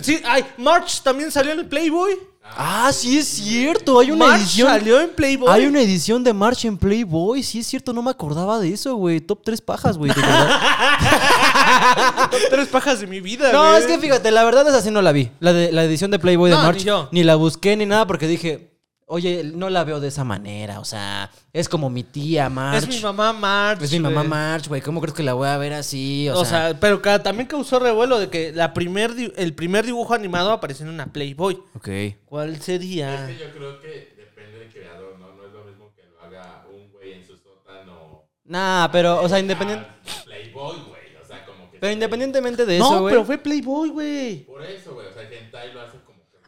[0.02, 2.14] Sí, ay, March también salió en el Playboy.
[2.58, 4.00] Ah, sí es cierto.
[4.00, 4.68] Hay una March edición.
[4.70, 5.50] salió en Playboy.
[5.50, 7.42] Hay una edición de March en Playboy.
[7.42, 9.20] Sí es cierto, no me acordaba de eso, güey.
[9.20, 10.12] Top 3 pajas, güey.
[10.14, 10.60] de verdad.
[12.50, 13.80] Tres pajas de mi vida, No, güey.
[13.82, 15.32] es que fíjate, la verdad es así no la vi.
[15.40, 16.78] La, de, la edición de Playboy de No, March.
[16.80, 17.10] ni yo.
[17.12, 18.75] Ni la busqué ni nada porque dije,
[19.08, 20.80] oye, no la veo de esa manera.
[20.80, 22.84] O sea, es como mi tía March.
[22.84, 23.82] Es mi mamá March.
[23.84, 24.28] Es mi mamá güey.
[24.30, 24.82] March, güey.
[24.82, 26.28] ¿Cómo crees que la voy a ver así?
[26.30, 29.86] O, O, sea, sea, pero también causó revuelo de que la primer di- el primer
[29.86, 31.56] dibujo animado apareció en una Playboy.
[31.76, 31.90] ok.
[32.26, 33.30] ¿Cuál sería?
[33.30, 35.34] Es que yo creo que depende del creador, ¿no?
[35.36, 38.24] No es lo mismo que lo haga un güey en su sótano.
[38.46, 39.86] Nah, pero, o sea, independiente.
[39.88, 41.16] Ah, Playboy, güey.
[41.24, 41.80] O sea, como que.
[41.80, 43.14] Pero independientemente de no, eso, güey.
[43.14, 44.46] pero fue Playboy, güey.
[44.46, 45.08] Por eso, güey.
[45.08, 45.98] O sea, hentai lo hace.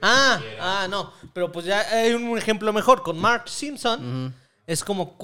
[0.02, 1.12] Ah, ah, no.
[1.34, 3.04] Pero pues ya hay un ejemplo mejor.
[3.04, 4.34] Con Mark Simpson
[4.66, 5.18] es como.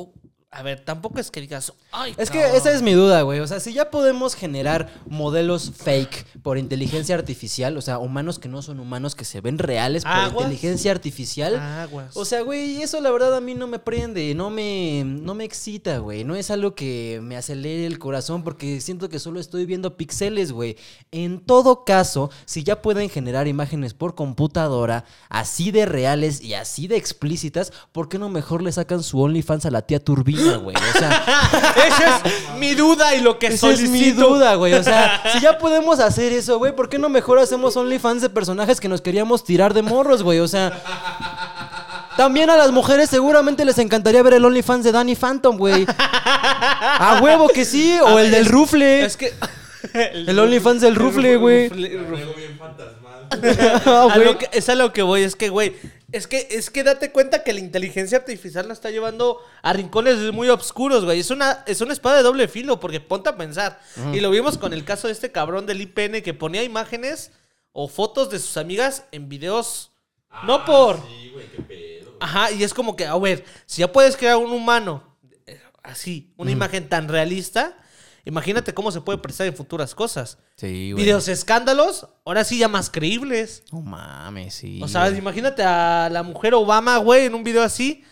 [0.55, 1.73] A ver, tampoco es que digas.
[1.91, 2.57] Ay, Es que cabrón".
[2.57, 3.39] esa es mi duda, güey.
[3.39, 8.49] O sea, si ya podemos generar modelos fake por inteligencia artificial, o sea, humanos que
[8.49, 10.45] no son humanos, que se ven reales por Aguas.
[10.45, 11.57] inteligencia artificial.
[11.59, 12.15] Aguas.
[12.15, 15.43] O sea, güey, eso la verdad a mí no me prende, no me, no me
[15.43, 16.23] excita, güey.
[16.23, 20.51] No es algo que me acelere el corazón porque siento que solo estoy viendo píxeles,
[20.51, 20.77] güey.
[21.11, 26.87] En todo caso, si ya pueden generar imágenes por computadora así de reales y así
[26.87, 30.75] de explícitas, ¿por qué no mejor le sacan su OnlyFans a la tía Turbina, güey?
[30.75, 34.29] O sea, Esa es mi duda y lo que esa es mi solicito.
[34.29, 34.73] duda, güey.
[34.73, 38.29] O sea, si ya podemos hacer eso, güey, ¿por qué no mejor hacemos OnlyFans de
[38.29, 40.39] personajes que nos queríamos tirar de morros, güey?
[40.39, 40.81] O sea,
[42.17, 45.85] también a las mujeres seguramente les encantaría ver el OnlyFans de Danny Phantom, güey.
[45.87, 49.05] A huevo que sí, o el del Rufle.
[49.05, 49.33] Es que.
[49.93, 51.69] El OnlyFans del Rufle, güey.
[54.51, 55.75] Es a lo que voy, es que, güey,
[56.14, 60.32] es que, es que date cuenta que la inteligencia artificial la está llevando a rincones
[60.32, 61.20] muy oscuros, güey.
[61.20, 63.82] Es una, es una espada de doble filo, porque ponte a pensar.
[64.14, 67.32] Y lo vimos con el caso de este cabrón del IPN que ponía imágenes
[67.72, 69.91] o fotos de sus amigas en videos.
[70.45, 70.97] no Ah, por.
[70.97, 72.05] Sí, güey, qué pedo.
[72.11, 72.18] güey.
[72.20, 76.32] Ajá, y es como que, a ver, si ya puedes crear un humano eh, así,
[76.38, 77.76] una imagen tan realista,
[78.26, 80.38] imagínate cómo se puede prestar en futuras cosas.
[80.55, 81.03] Sí, güey.
[81.03, 83.63] Videos escándalos, ahora sí ya más creíbles.
[83.71, 84.80] No mames, sí.
[84.82, 85.19] O sea, güey.
[85.19, 88.03] imagínate a la mujer Obama, güey, en un video así.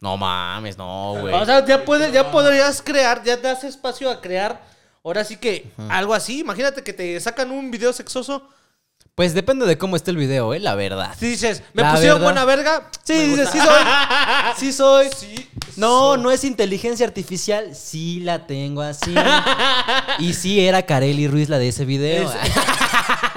[0.00, 1.34] No mames, no, güey.
[1.34, 4.70] O sea, ya puedes, ya podrías crear, ya te das espacio a crear
[5.02, 8.48] Ahora sí que algo así, imagínate que te sacan un video sexoso.
[9.14, 10.60] Pues depende de cómo esté el video, ¿eh?
[10.60, 11.14] La verdad.
[11.18, 12.26] Si dices, me La pusieron verdad.
[12.32, 12.90] buena verga.
[13.04, 13.52] Sí, me dices, gusta.
[13.52, 13.84] sí soy.
[14.56, 15.08] Sí soy.
[15.34, 17.74] Sí, No, no es inteligencia artificial.
[17.74, 19.14] Sí la tengo así.
[20.20, 22.30] Y sí era Kareli Ruiz la de ese video.
[22.30, 22.36] Es-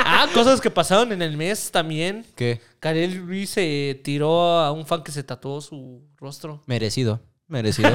[0.05, 2.25] Ah, cosas que pasaron en el mes también.
[2.35, 2.61] ¿Qué?
[2.79, 6.61] Karel Ruiz se tiró a un fan que se tatuó su rostro.
[6.65, 7.19] Merecido.
[7.47, 7.89] Merecido.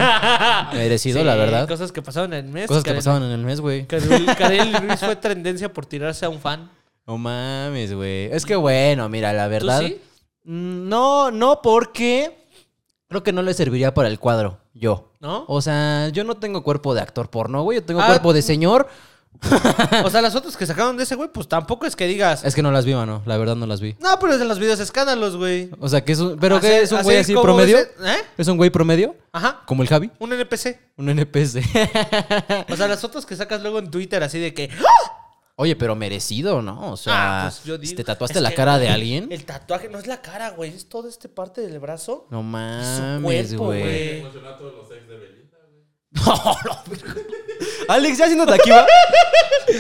[0.72, 1.68] Merecido, Sí, la verdad.
[1.68, 2.66] Cosas que pasaron en el mes.
[2.66, 3.87] Cosas que pasaban en el mes, güey.
[3.87, 6.70] Karel, Karel Ruiz fue tendencia por tirarse a un fan.
[7.09, 8.26] No mames, güey.
[8.26, 9.80] Es que bueno, mira, la verdad.
[9.80, 10.00] sí?
[10.44, 12.36] Mm, No, no, porque
[13.09, 15.12] creo que no le serviría para el cuadro, yo.
[15.20, 15.44] ¿No?
[15.48, 17.78] O sea, yo no tengo cuerpo de actor porno, güey.
[17.78, 18.06] Yo tengo Ah.
[18.09, 18.88] cuerpo de señor.
[20.04, 22.44] O sea, las fotos que sacaron de ese güey, pues tampoco es que digas.
[22.44, 23.22] Es que no las vi, mano.
[23.24, 23.94] La verdad no las vi.
[24.00, 25.70] No, pero es en los videos escándalos, güey.
[25.80, 26.38] O sea, que es un.
[26.38, 26.80] ¿Pero Así- qué?
[26.82, 27.78] ¿Es un güey así promedio?
[27.78, 28.16] ese- ¿Eh?
[28.36, 29.14] ¿Es un güey promedio?
[29.32, 29.62] Ajá.
[29.66, 30.11] ¿Como el Javi?
[30.18, 30.78] Un NPC.
[30.96, 31.62] Un NPC.
[32.68, 34.70] O sea, las fotos que sacas luego en Twitter así de que.
[35.61, 36.92] Oye, pero merecido, ¿no?
[36.92, 39.26] O sea, Ah, pues yo si digo- te tatuaste la cara de alguien.
[39.32, 40.72] El tatuaje no es la cara, güey.
[40.72, 42.28] Es toda esta parte del brazo.
[42.30, 43.80] No su mames, cuerpo, güey.
[43.82, 44.18] güey.
[44.20, 45.47] Emocionó a todos los ex de Belinda, güey.
[46.27, 46.79] No, no.
[47.89, 48.87] Alex, ya siéntate aquí, va.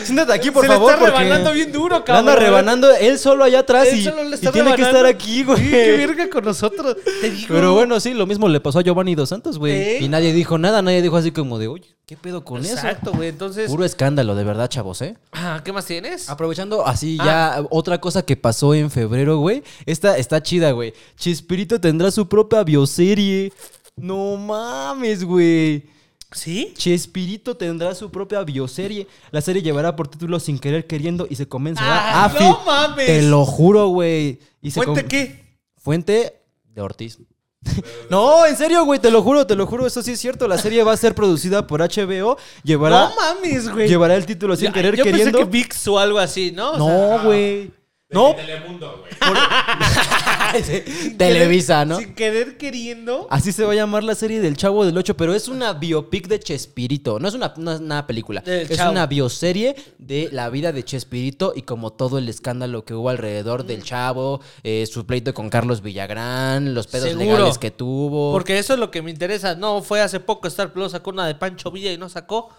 [0.04, 0.90] Siéntate aquí, por Se favor.
[0.92, 2.28] le está porque rebanando bien duro, le cabrón.
[2.28, 5.04] anda rebanando él solo allá atrás Él y, solo le y está tiene que estar
[5.06, 5.58] aquí, güey.
[5.58, 6.96] Sí, qué verga con nosotros.
[7.20, 7.48] Te digo.
[7.48, 9.72] Pero bueno, sí, lo mismo le pasó a Giovanni Dos Santos, güey.
[9.74, 9.98] ¿Eh?
[10.00, 13.28] Y nadie dijo nada, nadie dijo así como de, oye, ¿qué pedo con Exacto, güey.
[13.28, 13.64] Entonces.
[13.64, 13.72] eso?
[13.72, 15.16] Puro escándalo, de verdad, chavos, ¿eh?
[15.32, 16.28] Ah, ¿Qué más tienes?
[16.30, 17.24] Aprovechando así Ah.
[17.60, 19.62] ya otra cosa que pasó en febrero, güey.
[19.86, 20.92] Esta está chida, güey.
[21.16, 23.52] Chispirito tendrá su propia bioserie.
[23.96, 25.84] No mames, güey.
[26.32, 26.74] ¿Sí?
[26.76, 29.06] Chespirito tendrá su propia bioserie.
[29.30, 33.06] La serie llevará por título Sin Querer Queriendo y se comenzará Ah, a no mames.
[33.06, 34.38] Te lo juro, güey.
[34.72, 35.44] ¿Fuente qué?
[35.76, 37.18] Fuente de Ortiz.
[38.10, 40.46] no, en serio, güey, te lo juro, te lo juro, eso sí es cierto.
[40.46, 42.36] La serie va a ser producida por HBO.
[42.62, 43.88] Llevará, No mames, güey.
[43.88, 45.38] llevará el título Sin Yo- Querer yo Queriendo.
[45.38, 46.72] pensé que VIX o algo así, ¿no?
[46.72, 47.70] O No, güey.
[48.10, 49.12] No, Telemundo, güey.
[51.18, 51.98] Televisa, ¿no?
[51.98, 53.26] Sin querer queriendo.
[53.30, 56.28] Así se va a llamar la serie del Chavo del 8, pero es una biopic
[56.28, 57.18] de Chespirito.
[57.18, 58.40] No es una, no es una película.
[58.40, 58.92] Del es Chavo.
[58.92, 63.64] una bioserie de la vida de Chespirito y como todo el escándalo que hubo alrededor
[63.64, 67.24] del Chavo, eh, su pleito con Carlos Villagrán, los pedos Seguro.
[67.24, 68.32] legales que tuvo.
[68.32, 69.54] Porque eso es lo que me interesa.
[69.54, 72.50] No, fue hace poco Star Plus sacó una de Pancho Villa y no sacó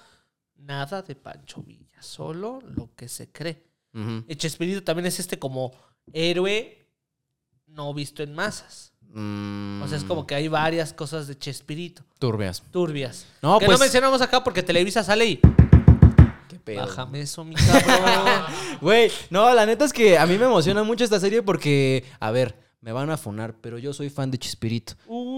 [0.58, 2.02] nada de Pancho Villa.
[2.02, 3.64] Solo lo que se cree.
[4.28, 5.72] Y Chespirito también es este como
[6.14, 6.79] héroe
[7.80, 8.92] no visto en masas.
[9.14, 12.04] Mm, O sea, es como que hay varias cosas de Chespirito.
[12.20, 12.62] Turbias.
[12.72, 13.26] Turbias.
[13.42, 15.40] No, que pues- no mencionamos acá porque Televisa sale y.
[16.50, 16.82] Qué pedo.
[16.86, 18.44] Bájame eso, mi cabrón.
[18.82, 22.32] Güey, no, la neta es que a mí me emociona mucho esta serie porque, a
[22.32, 24.94] ver, me van a funar, pero yo soy fan de Chespirito.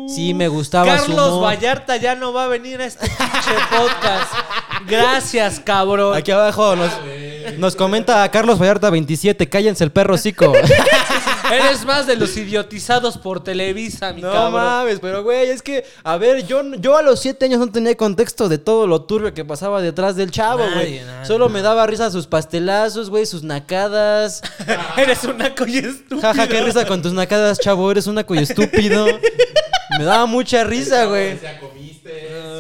[0.08, 1.44] Sí, me gustaba Carlos.
[1.44, 4.34] Vallarta ya no va a venir a este pinche podcast.
[4.88, 6.18] Gracias, cabrón.
[6.18, 6.92] Aquí abajo nos,
[7.60, 10.52] nos comenta Carlos Vallarta 27, cállense el perro cico.
[11.50, 14.54] Eres más de los idiotizados por Televisa, mi No cabrón.
[14.54, 17.96] mames, pero güey, es que, a ver, yo, yo a los siete años no tenía
[17.96, 21.02] contexto de todo lo turbio que pasaba detrás del chavo, güey.
[21.24, 24.42] Solo me daba risa sus pastelazos, güey, sus nacadas.
[24.98, 26.34] Eres una coña estúpida.
[26.34, 29.06] Jaja, qué risa con tus nacadas, chavo, eres una cuyo estúpido.
[30.00, 31.38] Me daba mucha risa, güey.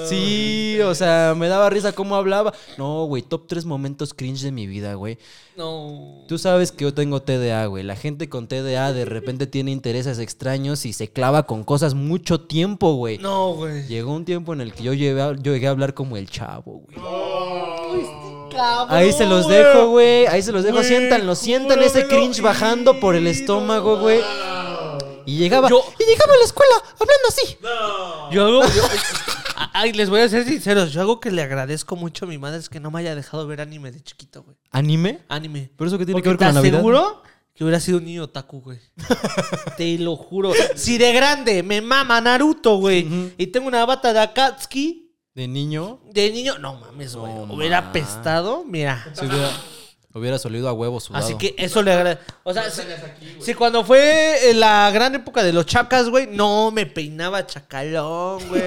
[0.07, 2.53] Sí, o sea, me daba risa cómo hablaba.
[2.77, 5.17] No, güey, top tres momentos cringe de mi vida, güey.
[5.55, 6.23] No.
[6.27, 7.83] Tú sabes que yo tengo TDA, güey.
[7.83, 12.41] La gente con TDA de repente tiene intereses extraños y se clava con cosas mucho
[12.41, 13.17] tiempo, güey.
[13.17, 13.85] No, güey.
[13.87, 16.29] Llegó un tiempo en el que yo llegué a, yo llegué a hablar como el
[16.29, 16.97] chavo, güey.
[18.51, 20.25] Cabrón, Ahí se los dejo, güey.
[20.27, 20.75] Ahí se los dejo.
[20.77, 24.19] Güey, Siéntanlo, sientan ese cringe bajando por el estómago, güey.
[25.25, 27.57] Y llegaba, Yo- y llegaba a la escuela hablando así.
[28.31, 28.61] Yo hago.
[28.63, 28.83] yo-
[29.73, 30.91] ay, les voy a ser sinceros.
[30.91, 33.45] Yo algo que le agradezco mucho a mi madre es que no me haya dejado
[33.47, 34.57] ver anime de chiquito, güey.
[34.71, 35.19] ¿Anime?
[35.27, 35.69] Anime.
[35.77, 36.75] ¿Pero eso qué tiene Porque que ver con te la Navidad?
[36.79, 38.79] aseguro que hubiera sido un niño otaku, güey.
[39.77, 40.53] te lo juro.
[40.75, 45.99] Si de grande me mama Naruto, güey, y tengo una bata de Akatsuki De niño,
[46.11, 47.33] de niño, no mames, güey.
[47.33, 49.05] No hubiera apestado, mira.
[49.13, 49.49] si hubiera,
[50.13, 51.23] hubiera solido a huevo sudado.
[51.23, 52.33] Así que eso le agradezco.
[52.43, 52.81] O sea, si,
[53.39, 58.47] si cuando fue eh, la gran época de los chacas, güey, no me peinaba chacalón,
[58.49, 58.61] güey.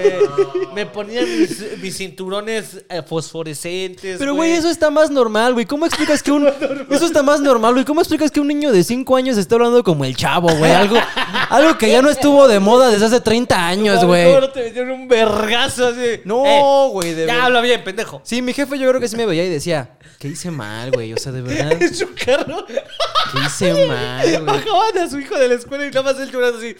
[0.73, 4.17] Me ponía mis, mis cinturones eh, fosforescentes.
[4.17, 5.65] Pero, güey, eso está más normal, güey.
[5.65, 6.47] ¿Cómo explicas que un...
[6.89, 7.85] Eso está más normal, güey.
[7.85, 10.71] ¿Cómo explicas que un niño de 5 años está hablando como el chavo, güey?
[10.71, 10.97] Algo,
[11.49, 14.33] algo que ya no estuvo de moda desde hace 30 años, ¿Cómo güey.
[14.39, 15.99] no te metieron un vergazo así?
[16.01, 18.21] Eh, No, güey, de Ya habla bien, pendejo.
[18.23, 21.13] Sí, mi jefe yo creo que sí me veía y decía, ¿qué hice mal, güey?
[21.13, 22.65] O sea, de verdad, ¿qué En su carro.
[23.45, 24.45] hice mal, güey?
[24.45, 26.75] Bajaban a su hijo de la escuela y nada más él llorando así.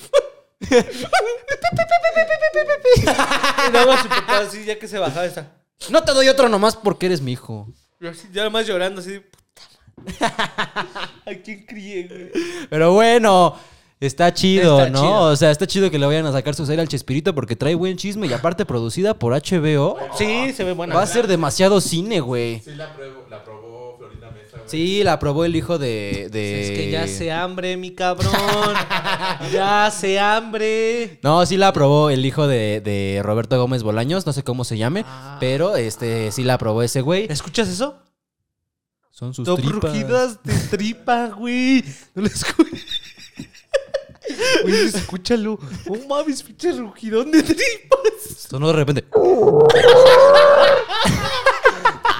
[3.68, 5.52] y nada más su papá así, ya que se bajaba esta.
[5.90, 7.68] No te doy otro nomás porque eres mi hijo.
[8.00, 9.22] Yo así, ya más llorando, así.
[10.22, 12.32] ¿A quién crié, güey?
[12.70, 13.56] Pero bueno,
[14.00, 15.00] está chido, Está ¿no?
[15.02, 15.22] chido.
[15.24, 17.76] O sea, está chido que le vayan a sacar su serie al Chespirito porque trae
[17.76, 19.98] buen chisme y aparte producida por HBO.
[20.18, 20.96] Sí, se ve buena.
[20.96, 22.60] Va a ser demasiado cine, güey.
[22.62, 23.65] Sí, la, pruebo, la probó.
[24.68, 26.30] Sí, la aprobó el hijo de...
[26.32, 28.34] de- Es que ya se hambre, mi cabrón.
[29.54, 31.20] ya se hambre.
[31.24, 34.78] No, sí la aprobó el hijo de, de Roberto Gómez Bolaños, no sé cómo se
[34.78, 35.38] llame, Ah.
[35.40, 37.28] pero este sí la aprobó ese güey.
[37.30, 38.00] ¿Escuchas eso?
[39.12, 39.92] Son sus Son tripas.
[39.92, 41.84] rugidas de tripa, güey.
[42.16, 42.82] No lo escuchas.
[44.64, 45.60] Güey, escúchalo.
[45.86, 48.48] No mames, pinche rugidón de tripas.
[48.50, 49.06] Sonó de repente.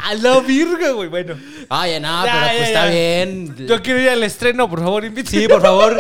[0.08, 1.10] A la virga, güey.
[1.10, 1.36] Bueno,
[1.70, 2.68] Ay, no, Ya, pero ya, pues ya.
[2.68, 3.68] está bien.
[3.68, 5.42] yo quiero ir al estreno, por favor, invítame.
[5.42, 5.98] Sí, por favor,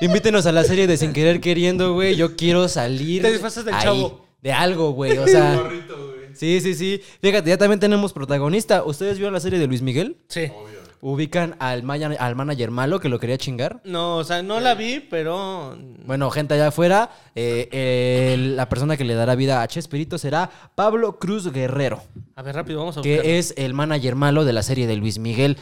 [0.00, 2.16] invítenos a la serie de Sin Querer Queriendo, güey.
[2.16, 3.22] Yo quiero salir.
[3.22, 4.24] Te disfrazas del ahí, chavo.
[4.40, 5.18] De algo, güey.
[5.18, 5.56] O sea.
[5.62, 6.28] Gorrito, güey.
[6.34, 7.02] sí, sí, sí.
[7.20, 8.82] Fíjate, ya también tenemos protagonista.
[8.84, 10.16] ¿Ustedes vieron la serie de Luis Miguel?
[10.28, 10.44] Sí.
[10.44, 10.81] Obvio.
[11.04, 13.80] Ubican al, maya- al manager malo que lo quería chingar.
[13.82, 15.76] No, o sea, no la vi, pero.
[16.06, 21.18] Bueno, gente allá afuera, eh, la persona que le dará vida a Chespirito será Pablo
[21.18, 22.00] Cruz Guerrero,
[22.36, 23.20] A ver, rápido, vamos a buscar.
[23.22, 25.56] que es el manager malo de la serie de Luis Miguel.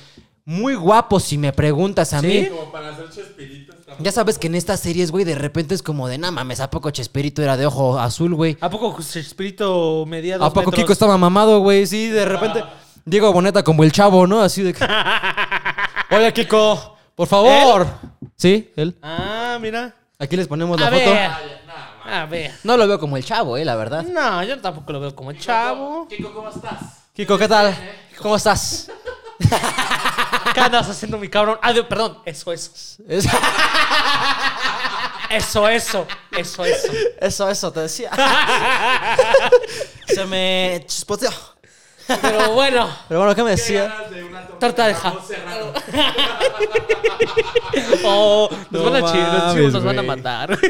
[0.45, 2.27] Muy guapo, si me preguntas a ¿Sí?
[2.27, 2.47] mí.
[2.49, 3.77] Como para hacer chespiritos.
[3.81, 6.61] está Ya sabes que en estas series, güey, de repente es como de, nah mames,
[6.61, 8.59] ¿a poco Chespirito era de ojo azul, güey?
[8.61, 10.85] ¿A poco Espíritu medía dos ¿A poco metros?
[10.85, 11.87] Kiko estaba mamado, güey?
[11.87, 12.63] Sí, de repente.
[13.05, 14.41] Diego Boneta como el chavo, ¿no?
[14.43, 14.87] Así de que.
[16.11, 17.87] Oye, Kiko, por favor.
[18.37, 18.97] Sí, él.
[19.03, 19.95] Ah, mira.
[20.19, 21.11] Aquí les ponemos la A foto.
[21.13, 21.31] ver.
[22.13, 22.53] A ver.
[22.65, 24.03] No lo veo como el chavo, eh, la verdad.
[24.03, 26.07] No, yo tampoco lo veo como el chavo.
[26.09, 26.79] Kiko, ¿cómo estás?
[27.15, 27.75] Kiko, ¿qué tal?
[28.21, 28.91] ¿Cómo estás?
[30.55, 31.59] ¿Qué andas haciendo, mi cabrón?
[31.63, 32.19] Ah, de- perdón.
[32.25, 32.71] Eso, eso.
[33.09, 33.27] Es-
[35.31, 36.07] Eso, eso.
[36.37, 36.93] Eso, eso.
[37.21, 38.11] Eso, eso, te decía.
[40.09, 41.31] Se me chispoteó.
[42.23, 42.89] Pero bueno.
[43.09, 43.85] Pero bueno, ¿qué me decía?
[43.85, 45.73] Ganas de una torta Torta de de jamón ja- serrano.
[48.05, 50.17] Oh, nos No van a chingar, los mames, chivos nos van a güey.
[50.17, 50.59] matar.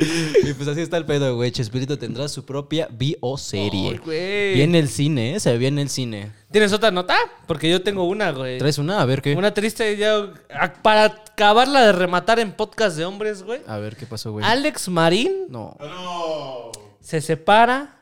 [0.00, 1.50] Y pues así está el pedo, güey.
[1.50, 3.90] Chespirito tendrá su propia bioserie.
[3.90, 4.54] Ay, güey.
[4.54, 5.40] Viene el cine, ¿eh?
[5.40, 6.30] Se viene el cine.
[6.52, 7.16] ¿Tienes otra nota?
[7.48, 8.58] Porque yo tengo una, güey.
[8.58, 9.00] ¿Traes una?
[9.00, 9.34] A ver qué.
[9.34, 10.18] Una triste ya.
[10.54, 13.60] a- Para acabarla de rematar en podcast de hombres, güey.
[13.66, 14.44] A ver qué pasó, güey.
[14.46, 15.76] Alex Marín No.
[15.80, 16.70] No.
[17.00, 17.97] se separa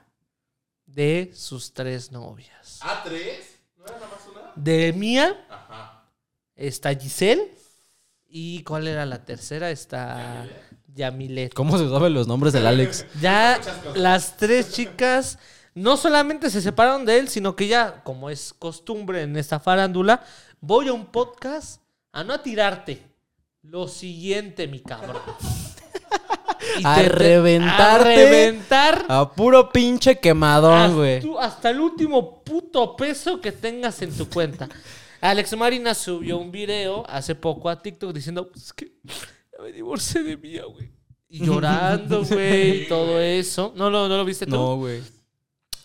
[0.97, 2.79] de sus tres novias.
[2.81, 3.61] ¿A tres?
[3.77, 4.53] ¿No era nada más una?
[4.57, 6.09] De Mía Ajá.
[6.55, 7.53] está Giselle.
[8.27, 9.71] ¿Y cuál era la tercera?
[9.71, 10.47] Está
[10.95, 11.53] Yamilet.
[11.53, 13.05] ¿Cómo se saben los nombres del Alex?
[13.21, 13.61] Ya
[13.95, 15.39] las tres chicas
[15.75, 20.25] no solamente se separaron de él, sino que ya, como es costumbre en esta farándula,
[20.63, 21.83] voy a un podcast
[22.13, 23.03] a no a tirarte.
[23.61, 25.21] Lo siguiente, mi cabrón.
[26.85, 28.12] A te- te- reventarte.
[28.14, 29.05] A reventar.
[29.09, 31.23] A puro pinche quemadón, güey.
[31.41, 34.69] hasta el último puto peso que tengas en tu cuenta.
[35.21, 39.73] Alex Marina subió un video hace poco a TikTok diciendo, pues es que ya me
[39.73, 40.91] divorcié de mía, güey.
[41.29, 43.73] Y llorando, güey, y todo eso.
[43.77, 44.53] ¿No lo, no lo viste tú?
[44.57, 45.03] No, güey.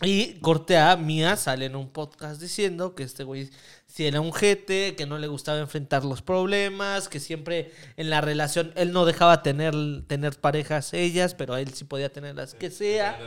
[0.03, 3.49] Y corte a Mía sale en un podcast diciendo que este güey
[3.93, 8.21] si era un jete, que no le gustaba enfrentar los problemas, que siempre en la
[8.21, 9.73] relación él no dejaba tener,
[10.07, 13.19] tener parejas ellas, pero él sí podía tener las que sea.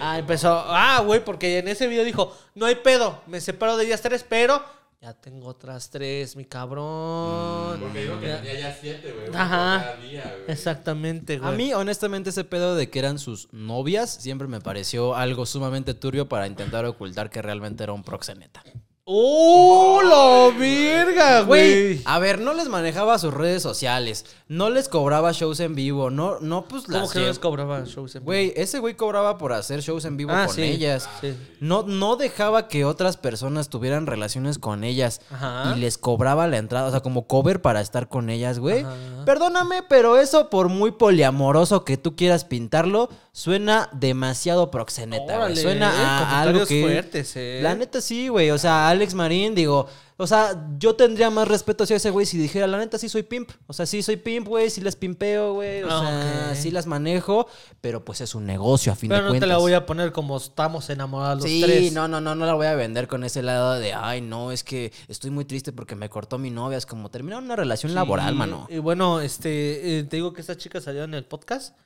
[0.00, 3.86] Ah, empezó, ah, güey, porque en ese video dijo, no hay pedo, me separo de
[3.86, 4.60] ellas tres, pero
[5.00, 7.78] ya tengo otras tres, mi cabrón.
[7.80, 9.28] Porque digo que Ya- tenía ya siete, güey.
[9.34, 9.78] Ajá.
[9.78, 10.50] por cada día, güey.
[10.52, 11.52] Exactamente, güey.
[11.52, 15.94] A mí, honestamente, ese pedo de que eran sus novias siempre me pareció algo sumamente
[15.94, 18.62] turbio para intentar ocultar que realmente era un proxeneta.
[19.06, 25.32] ¡Oh, la verga, Güey, a ver, no les manejaba sus redes sociales, no les cobraba
[25.32, 28.24] shows en vivo, no, no, pues ¿Cómo las que no les cobraba shows en vivo?
[28.24, 30.62] Güey, ese güey cobraba por hacer shows en vivo Ah, con sí.
[30.62, 31.06] ellas.
[31.20, 31.36] Sí.
[31.60, 35.20] No, no dejaba que otras personas tuvieran relaciones con ellas.
[35.30, 35.74] Ajá.
[35.76, 38.86] Y les cobraba la entrada, o sea, como cover para estar con ellas, güey.
[39.26, 45.36] Perdóname, pero eso, por muy poliamoroso que tú quieras pintarlo, suena demasiado proxeneta, güey.
[45.38, 46.80] Órale, Suena eh, a algo que...
[46.82, 47.58] fuertes, eh.
[47.62, 48.52] La neta sí, güey.
[48.52, 49.88] O sea, Alex Marín, digo...
[50.16, 53.24] O sea, yo tendría más respeto hacia ese güey si dijera, la neta sí soy
[53.24, 53.50] pimp.
[53.66, 55.82] O sea, sí soy pimp, güey, sí las pimpeo, güey.
[55.82, 57.48] O Ah, sea, sí las manejo,
[57.80, 59.48] pero pues es un negocio a fin Pero de no cuentas.
[59.48, 61.92] te la voy a poner como estamos enamorados los Sí, tres.
[61.92, 64.62] no, no, no, no la voy a vender con ese lado de, ay, no, es
[64.62, 66.78] que estoy muy triste porque me cortó mi novia.
[66.78, 68.68] Es como terminar una relación Sí, laboral, mano.
[68.70, 71.76] Y bueno, este, eh, te digo que esta chica salió en el podcast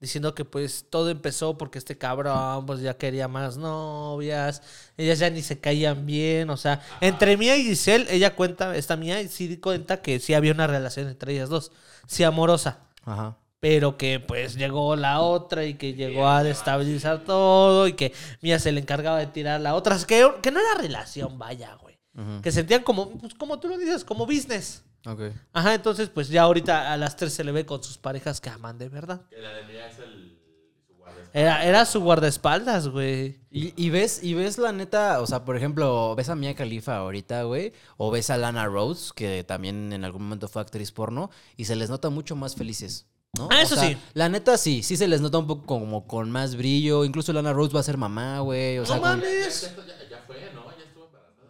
[0.00, 4.62] diciendo que pues todo empezó porque este cabrón pues ya quería más novias,
[4.96, 8.96] ellas ya ni se caían bien, o sea, entre Mía y Giselle, ella cuenta, esta
[8.96, 11.72] Mía sí cuenta que sí había una relación entre ellas dos,
[12.06, 13.36] sí amorosa, Ajá.
[13.58, 18.58] pero que pues llegó la otra y que llegó a destabilizar todo y que Mía
[18.60, 19.96] se le encargaba de tirar la otra.
[19.96, 21.98] Es que, que no era relación, vaya, güey.
[22.14, 22.40] Ujú.
[22.42, 24.84] Que sentían como, pues como tú lo dices, como business.
[25.06, 25.20] Ok.
[25.52, 28.50] Ajá, entonces pues ya ahorita a las tres se le ve con sus parejas que
[28.50, 29.22] aman de verdad.
[29.30, 30.38] Que la de Mía es el,
[30.86, 31.30] su guardaespaldas.
[31.34, 33.38] Era, era su guardaespaldas, güey.
[33.50, 36.96] Y, y ves, y ves la neta, o sea, por ejemplo, ves a Mia Khalifa
[36.98, 41.30] ahorita, güey, o ves a Lana Rhodes, que también en algún momento fue actriz porno,
[41.56, 43.06] y se les nota mucho más felices.
[43.36, 43.48] ¿no?
[43.52, 43.96] Ah, O eso sea, sí.
[44.14, 47.04] La neta sí, sí se les nota un poco como con más brillo.
[47.04, 48.78] Incluso Lana Rhodes va a ser mamá, güey.
[48.78, 49.62] O sea, no con- mames.
[49.64, 50.67] Esto ya, ya fue, ¿no?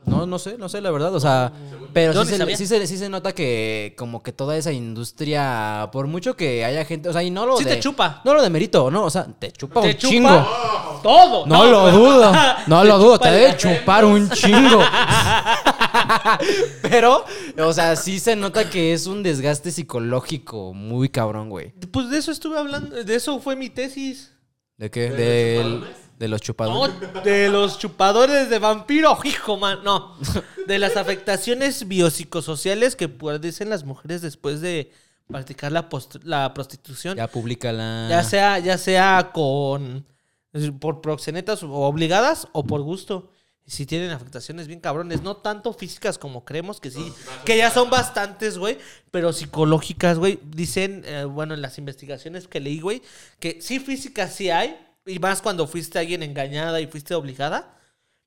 [0.08, 1.14] No, no sé, no sé, la verdad.
[1.14, 1.52] O sea,
[1.92, 6.06] pero sí se, sí, se, sí se nota que como que toda esa industria, por
[6.06, 7.74] mucho que haya gente, o sea, y no lo Sí de...
[7.74, 8.20] te chupa.
[8.24, 11.00] No lo de mérito, no, o sea, te chupa Te un chupa chingo.
[11.02, 11.46] todo.
[11.46, 12.32] No, lo dudo,
[12.66, 14.80] no Te lo dudo, chupa te el- debe chupar un chingo.
[16.82, 17.24] Pero,
[17.58, 21.72] o sea, sí se nota que es un desgaste psicológico muy cabrón, güey.
[21.92, 24.32] Pues de eso estuve hablando, de eso fue mi tesis.
[24.76, 25.10] ¿De qué?
[26.18, 26.94] ¿De los chupadores?
[26.94, 27.24] de los No, chupadores.
[27.24, 29.78] de los chupadores de vampiro, hijo, man.
[29.84, 30.16] No.
[30.66, 34.90] De las afectaciones biopsicosociales que padecen las mujeres después de
[35.28, 37.16] practicar la, post- la prostitución.
[37.16, 38.06] Ya públicala.
[38.10, 40.06] Ya sea, ya sea con
[40.80, 43.30] por proxenetas o obligadas o por gusto.
[43.66, 47.12] Si tienen afectaciones bien cabrones, no tanto físicas como creemos que sí,
[47.44, 48.78] que ya son bastantes, güey,
[49.10, 50.40] pero psicológicas, güey.
[50.42, 53.02] Dicen, eh, bueno, en las investigaciones que leí, güey,
[53.40, 54.74] que sí físicas sí hay,
[55.08, 57.78] y más cuando fuiste alguien engañada y fuiste obligada,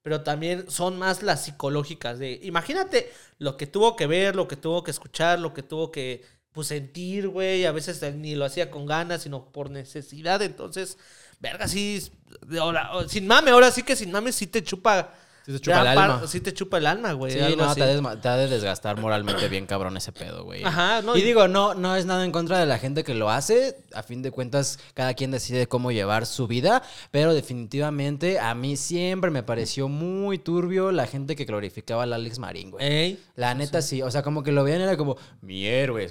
[0.02, 4.56] pero también son más las psicológicas de, imagínate lo que tuvo que ver, lo que
[4.56, 8.72] tuvo que escuchar, lo que tuvo que pues, sentir, güey, a veces ni lo hacía
[8.72, 10.98] con ganas, sino por necesidad, entonces,
[11.40, 12.12] verga, sí,
[12.60, 15.14] ahora, sin mame, ahora sí que sin mame sí te chupa,
[15.52, 16.28] Sí te chupa el alma.
[16.28, 17.34] sí te chupa el alma, güey.
[17.34, 20.64] Sí, no, te ha, te ha de desgastar moralmente bien cabrón ese pedo, güey.
[20.64, 23.14] Ajá, no, Y y- digo, no, no es nada en contra de la gente que
[23.14, 23.78] lo hace.
[23.94, 26.82] A fin de cuentas, cada quien decide cómo llevar su vida.
[27.12, 32.40] Pero definitivamente a mí siempre me pareció muy turbio la gente que glorificaba al Alex
[32.40, 32.86] Marín, güey.
[32.86, 36.10] Ey, La neta sí, o sea, como que lo veían era como mi héroe.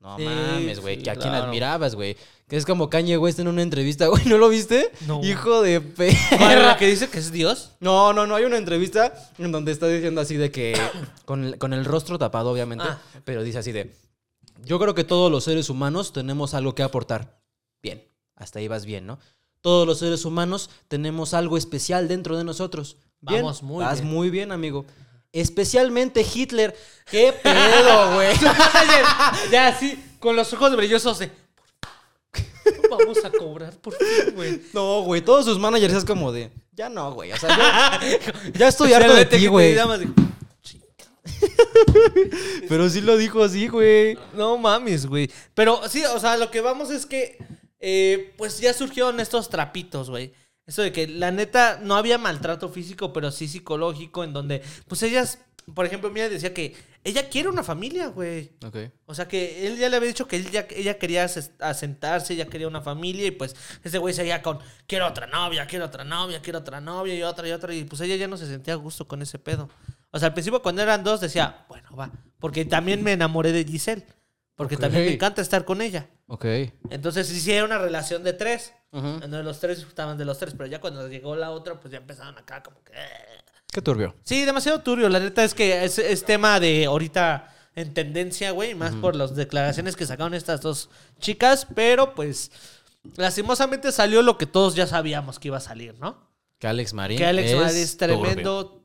[0.00, 1.44] No Sí, mames, güey, sí, que a quien claro.
[1.46, 2.16] admirabas, güey.
[2.48, 4.90] Que es como Kanye West en una entrevista, güey, ¿no lo viste?
[5.06, 5.22] No.
[5.22, 6.76] Hijo de ¿cuál es perra.
[6.78, 7.72] que dice que es Dios?
[7.80, 10.74] No, no, no, hay una entrevista en donde está diciendo así de que,
[11.26, 12.98] con el, con el rostro tapado, obviamente, Ah.
[13.24, 13.94] pero dice así de,
[14.64, 17.38] yo creo que todos los seres humanos tenemos algo que aportar.
[17.82, 18.02] Bien,
[18.36, 19.18] hasta ahí vas bien, ¿no?
[19.60, 22.96] Todos los seres humanos tenemos algo especial dentro de nosotros.
[23.20, 24.12] Bien, Vamos muy vas bien.
[24.14, 24.86] muy bien, amigo.
[25.32, 26.76] Especialmente Hitler.
[27.10, 28.34] ¿Qué pedo, güey?
[29.50, 31.30] ya, sí, con los ojos brillosos de...
[32.90, 33.96] Vamos a cobrar por
[34.34, 34.60] güey.
[34.72, 38.00] No, güey, todos sus managers es como de, ya no, güey, o sea, ya,
[38.58, 39.76] ya estoy harto de ti, güey.
[42.68, 44.18] Pero sí lo dijo así, güey.
[44.34, 45.30] No mames, güey.
[45.54, 47.38] Pero sí, o sea, lo que vamos es que,
[47.78, 50.32] eh, pues ya surgieron estos trapitos, güey.
[50.70, 55.02] Eso de que la neta no había maltrato físico, pero sí psicológico, en donde, pues
[55.02, 55.40] ellas,
[55.74, 58.52] por ejemplo, mira, decía que ella quiere una familia, güey.
[58.64, 58.76] Ok.
[59.06, 61.26] O sea que él ya le había dicho que él ya- ella quería
[61.58, 65.86] asentarse, ella quería una familia y pues ese güey seguía con quiero otra novia, quiero
[65.86, 68.46] otra novia, quiero otra novia y otra y otra y pues ella ya no se
[68.46, 69.68] sentía a gusto con ese pedo.
[70.12, 73.64] O sea, al principio cuando eran dos decía, bueno, va, porque también me enamoré de
[73.64, 74.04] Giselle,
[74.54, 76.08] porque también me encanta estar con ella.
[76.28, 76.44] Ok.
[76.90, 78.72] Entonces sí, sí era una relación de tres.
[78.92, 79.06] Ujú.
[79.06, 81.92] En donde los tres estaban de los tres, pero ya cuando llegó la otra, pues
[81.92, 82.92] ya empezaron acá como que...
[82.92, 83.42] "Eh".
[83.72, 84.16] Qué turbio.
[84.24, 85.08] Sí, demasiado turbio.
[85.08, 88.74] La neta es que es, es tema de ahorita en tendencia, güey.
[88.74, 91.68] Más por las declaraciones que sacaron estas dos chicas.
[91.72, 92.50] Pero pues,
[93.16, 96.28] lastimosamente salió lo que todos ya sabíamos que iba a salir, ¿no?
[96.58, 97.16] Que Alex Marín.
[97.18, 98.79] Que Alex es Marín es tremendo turbio.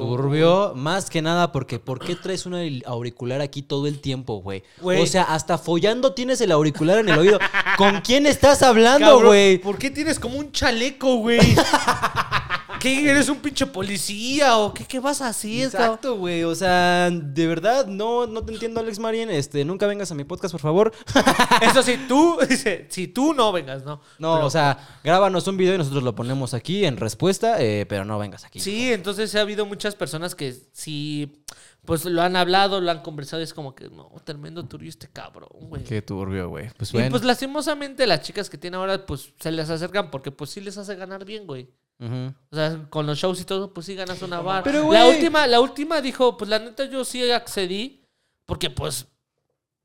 [0.00, 4.40] Turbio, más que nada porque ¿por qué traes un auricul- auricular aquí todo el tiempo,
[4.40, 4.62] güey?
[4.80, 5.02] Güey.
[5.02, 7.38] O sea, hasta follando tienes el auricular en el oído.
[7.76, 9.58] ¿Con quién estás hablando, Cabrón, güey?
[9.58, 11.40] ¿Por qué tienes como un chaleco, güey?
[12.80, 15.64] ¿Qué eres un pinche policía o qué, qué vas a hacer?
[15.64, 16.44] Exacto, güey.
[16.44, 19.30] O sea, de verdad, no, no te entiendo, Alex Marín.
[19.30, 20.92] Este, nunca vengas a mi podcast, por favor.
[21.62, 24.00] Eso sí, tú, dice, si tú no vengas, ¿no?
[24.18, 27.84] No, Pero- o sea, grábanos un video y nosotros lo ponemos aquí en respuesta, eh,
[27.86, 28.60] pero no vengas aquí.
[28.60, 31.42] Sí, entonces ha habido muchas personas que sí,
[31.84, 35.08] pues lo han hablado, lo han conversado y es como que, no, tremendo turbio este
[35.08, 35.82] cabrón, güey.
[35.84, 36.70] Qué turbio, güey.
[36.76, 37.10] Pues Y bueno.
[37.10, 40.78] pues lastimosamente las chicas que tiene ahora, pues se les acercan porque pues sí les
[40.78, 41.68] hace ganar bien, güey.
[42.00, 44.62] O sea, con los shows y todo, pues sí ganas una barra.
[44.62, 48.04] Pero, la última, la última dijo, pues la neta yo sí accedí,
[48.46, 49.08] porque pues,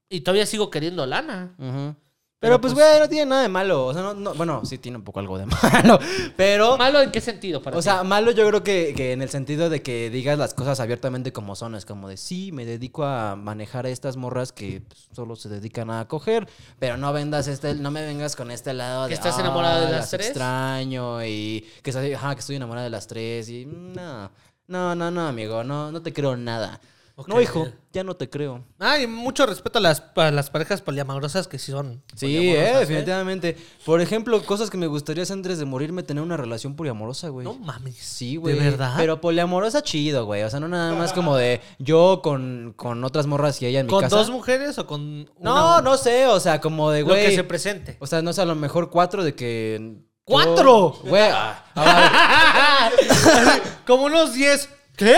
[0.10, 1.56] y todavía sigo queriendo lana.
[1.58, 1.96] Ujú.
[2.44, 3.86] Pero pues, güey, no tiene nada de malo.
[3.86, 5.98] O sea, no, no- bueno, sí tiene un poco algo de malo.
[6.36, 7.64] Pero, ¿Malo en qué sentido?
[7.64, 7.84] Para o ti?
[7.86, 11.32] sea, malo yo creo que, que en el sentido de que digas las cosas abiertamente
[11.32, 11.74] como son.
[11.76, 15.48] Es como de, sí, me dedico a manejar a estas morras que pues, solo se
[15.48, 16.48] dedican a coger.
[16.80, 19.16] Pero no vendas este, no me vengas con este lado Que de.
[19.16, 20.28] estás enamorado de "Ah, las tres".
[20.28, 23.48] extraño y que, ajá, que estoy enamorada de las tres.
[23.48, 24.30] Y no,
[24.68, 25.64] no, no, no, amigo.
[25.64, 26.82] No, no te creo nada.
[27.28, 28.64] No, hijo, ya no te creo.
[28.80, 32.02] Ah, y mucho respeto a las, a las parejas poliamorosas que sí son.
[32.16, 33.58] Sí, poliamorosas, eh, definitivamente.
[33.86, 37.46] Por ejemplo, cosas que me gustaría hacer antes de morirme, tener una relación poliamorosa, güey.
[37.46, 37.98] No mames.
[37.98, 38.56] Sí, güey.
[38.58, 38.96] ¿De verdad?
[38.98, 40.42] Pero poliamorosa chido, güey.
[40.42, 43.86] O sea, no nada más como de yo con, con otras morras y ella en
[43.86, 44.16] mi ¿Con casa.
[44.16, 45.82] dos mujeres o con No, una?
[45.84, 46.26] no sé.
[46.26, 47.28] O sea, como de, Lo güey.
[47.28, 47.96] que se presente.
[48.00, 49.98] O sea, no sé, a lo mejor cuatro de que.
[50.26, 50.98] ¡Cuatro!
[51.04, 51.30] Güey.
[51.32, 52.90] ah, ah,
[53.86, 54.70] Como unos 10.
[54.96, 55.16] ¿Qué?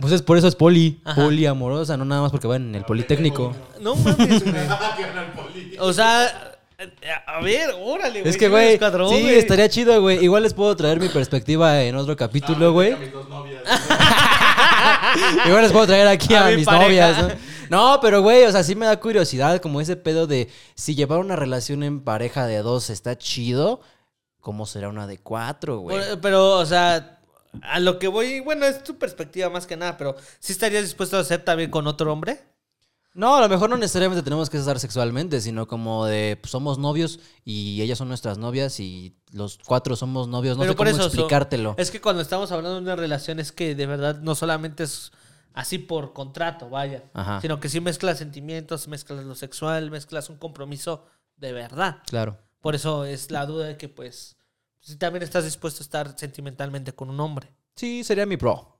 [0.00, 1.00] pues es por eso es poli.
[1.04, 1.22] Ajá.
[1.22, 3.54] Poliamorosa, no nada más porque van en el Politécnico.
[3.80, 4.54] No mames, güey.
[4.96, 5.76] Que van al poli.
[5.80, 6.56] O sea,
[7.26, 8.30] a ver, órale, güey.
[8.30, 9.34] Es que, güey, sí, güey.
[9.34, 10.22] estaría chido, güey.
[10.24, 12.92] Igual les puedo traer mi perspectiva en otro capítulo, güey.
[12.92, 13.62] A mis dos novias.
[15.46, 16.84] Igual les puedo traer aquí A a, mi mis pareja.
[16.84, 17.18] novias,
[17.68, 17.92] ¿no?
[17.92, 21.18] No, pero güey, o sea, sí me da curiosidad como ese pedo de si llevar
[21.18, 23.80] una relación en pareja de dos está chido,
[24.40, 25.98] ¿cómo será una de cuatro, güey?
[26.20, 27.19] Pero, o sea,
[27.62, 31.16] a lo que voy, bueno, es tu perspectiva más que nada, pero ¿sí estarías dispuesto
[31.16, 32.40] a hacer también con otro hombre?
[33.12, 36.78] No, a lo mejor no necesariamente tenemos que estar sexualmente, sino como de pues, somos
[36.78, 40.56] novios y ellas son nuestras novias y los cuatro somos novios.
[40.56, 41.74] No Pero sé por cómo eso, explicártelo.
[41.76, 45.10] Es que cuando estamos hablando de una relación es que de verdad no solamente es
[45.54, 47.40] así por contrato, vaya, Ajá.
[47.40, 51.04] sino que sí mezclas sentimientos, mezclas lo sexual, mezclas un compromiso
[51.36, 52.02] de verdad.
[52.06, 52.38] Claro.
[52.60, 54.36] Por eso es la duda de que, pues,
[54.80, 57.48] si también estás dispuesto a estar sentimentalmente con un hombre.
[57.76, 58.76] Sí, sería mi bro.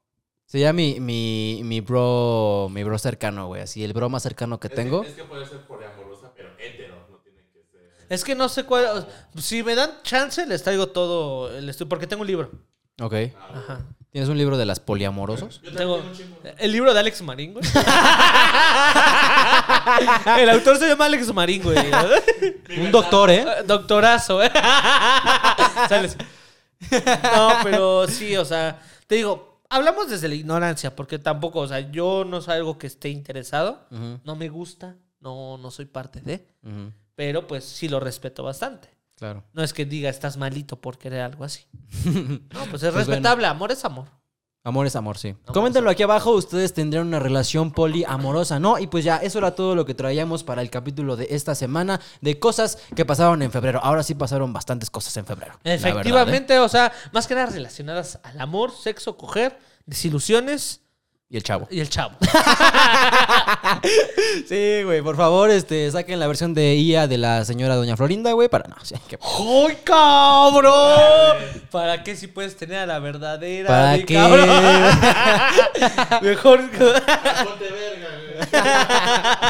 [0.46, 3.62] Sería mi, mi, mi bro, mi bro cercano, güey.
[3.62, 5.04] Así, el bro más cercano que Es que- tengo.
[5.04, 7.06] Es que puede ser poliamorosa, pero hetero.
[7.08, 7.92] No tiene que ser.
[8.08, 9.06] Es que no sé cuál.
[9.38, 11.88] Si me dan chance, les traigo todo el estudio.
[11.88, 12.50] Porque tengo un libro.
[13.00, 13.14] Ok.
[13.54, 13.80] Ajá.
[14.10, 15.62] ¿Tienes un libro de las poliamorosos?
[15.62, 16.02] Yo Tengo
[16.58, 17.64] el libro de Alex Marín, güey.
[20.40, 21.78] el autor se llama Alex Marín, güey.
[22.76, 23.46] Un doctor, ¿eh?
[23.64, 24.50] Doctorazo, ¿eh?
[25.88, 26.16] Sales.
[27.36, 31.78] No, pero sí, o sea, te digo, hablamos desde la ignorancia, porque tampoco, o sea,
[31.78, 33.86] yo no soy algo que esté interesado,
[34.24, 36.48] no me gusta, no, no soy parte de,
[37.14, 38.88] pero pues sí lo respeto bastante.
[39.20, 39.44] Claro.
[39.52, 41.66] No es que diga estás malito por querer algo así.
[42.54, 44.06] No, pues es Pues respetable, amor es amor.
[44.64, 45.28] Amor es amor, sí.
[45.28, 48.78] Amor Coméntenlo aquí abajo, ustedes tendrían una relación poliamorosa, ¿no?
[48.78, 52.00] Y pues ya, eso era todo lo que traíamos para el capítulo de esta semana
[52.22, 53.80] de cosas que pasaron en febrero.
[53.82, 55.52] Ahora sí pasaron bastantes cosas en febrero.
[55.62, 55.74] verdad, ¿eh?
[55.74, 60.80] Efectivamente, o sea, más que nada relacionadas al amor, sexo, coger, desilusiones
[61.32, 61.68] Y el chavo.
[61.70, 62.16] y el chavo.
[64.48, 68.32] Sí, güey, por favor, este, saquen la versión de IA de la señora Doña Florinda,
[68.32, 71.36] güey, para no, sí, que- ¡Ay, cabrón!
[71.70, 73.68] ¿Para qué si puedes tener a la verdadera?
[73.68, 74.14] ¿Para mi qué?
[74.14, 74.48] cabrón?
[76.22, 76.60] Mejor.
[76.70, 78.08] Ponte verga,
[78.50, 79.49] güey.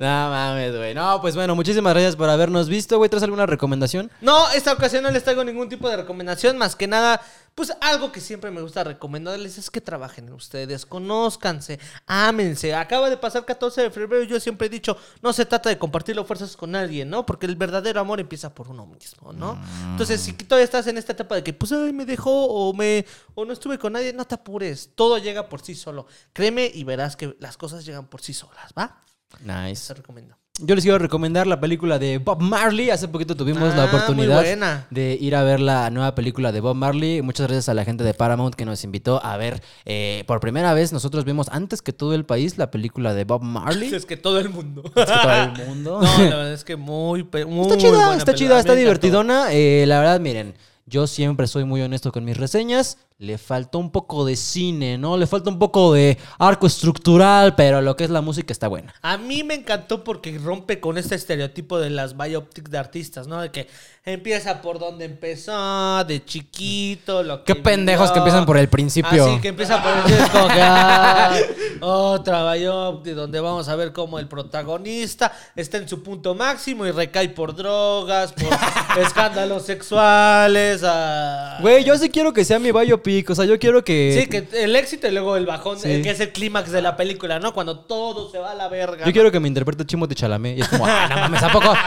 [0.00, 0.94] No mames, güey.
[0.94, 3.08] No, pues bueno, muchísimas gracias por habernos visto, güey.
[3.08, 4.10] ¿Traes alguna recomendación?
[4.20, 7.20] No, esta ocasión no les traigo ningún tipo de recomendación, más que nada,
[7.54, 12.74] pues algo que siempre me gusta recomendarles es que trabajen en ustedes, conózcanse, ámense.
[12.74, 15.78] Acaba de pasar 14 de febrero y yo siempre he dicho, no se trata de
[15.78, 17.26] compartir las fuerzas con alguien, ¿no?
[17.26, 19.62] Porque el verdadero amor empieza por uno mismo, ¿no?
[19.90, 23.04] Entonces, si todavía estás en esta etapa de que, pues, ay, me dejó o me
[23.34, 26.06] o no estuve con nadie, no te apures, todo llega por sí solo.
[26.32, 29.02] Créeme y verás que las cosas llegan por sí solas, ¿va?
[29.40, 29.88] Nice.
[29.88, 30.36] Te recomiendo.
[30.60, 32.90] Yo les quiero recomendar la película de Bob Marley.
[32.90, 36.60] Hace poquito tuvimos Ah, la muy oportunidad de ir a ver la nueva película de
[36.60, 37.22] Bob Marley.
[37.22, 40.74] Muchas gracias a la gente de Paramount que nos invitó a ver eh, por primera
[40.74, 40.92] vez.
[40.92, 43.92] Nosotros vimos antes que todo el país la película de Bob Marley.
[43.94, 44.82] Es que todo el mundo.
[44.94, 46.00] Es que todo el mundo.
[46.02, 48.34] No, la verdad es que muy, muy Está chida, buena está película.
[48.34, 49.52] chida, está divertidona.
[49.52, 50.54] Eh, la verdad, miren,
[50.84, 52.98] yo siempre soy muy honesto con mis reseñas.
[53.18, 55.16] Le faltó un poco de cine, ¿no?
[55.16, 58.92] Le falta un poco de arco estructural, pero lo que es la música está buena.
[59.02, 63.40] A mí me encantó porque rompe con este estereotipo de las biopics de artistas, ¿no?
[63.40, 63.68] De que
[64.04, 68.12] empieza por donde empezó, de chiquito, lo que Qué pendejos vivió.
[68.14, 69.26] que empiezan por el principio.
[69.26, 71.32] Así que empieza por el es como que, ah,
[71.80, 76.90] otra biopic donde vamos a ver cómo el protagonista está en su punto máximo y
[76.90, 78.50] recae por drogas, por
[79.00, 80.82] escándalos sexuales.
[80.84, 81.58] ah.
[81.60, 83.11] Güey, yo sí quiero que sea mi biopic.
[83.28, 84.18] O sea, yo quiero que.
[84.22, 86.02] Sí, que el éxito y luego el bajón, Sí.
[86.02, 87.52] que es el clímax de la película, ¿no?
[87.52, 89.04] Cuando todo se va a la verga.
[89.06, 90.58] Yo quiero que me interprete Chimote Chalamet.
[90.58, 91.74] Y es como, ah, no mames, ¿a poco?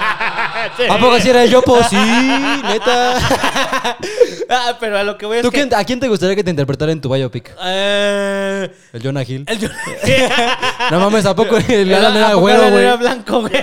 [0.78, 0.84] Sí.
[0.90, 1.84] ¿A poco si era el Yopo?
[1.84, 3.20] Sí, neta.
[4.48, 6.52] Ah, pero a lo que voy es ¿Tú quién- ¿A quién te gustaría que te
[6.52, 7.52] interpretara en tu biopic?
[7.64, 9.44] Eh, ¿El Jonah Hill?
[9.48, 9.60] el
[10.92, 12.84] No mames, ¿a poco el ¿A Alan era güero, güey?
[12.84, 13.54] era blanco, güey?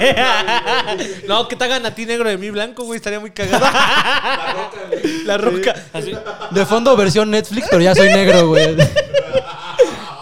[1.28, 2.96] No, que te hagan a ti negro de mí blanco, güey.
[2.96, 3.64] Estaría muy cagado.
[3.64, 5.24] La roca, güey.
[5.24, 5.74] La roca.
[5.92, 6.12] Así.
[6.50, 8.76] De fondo versión Netflix, pero ya soy negro, güey.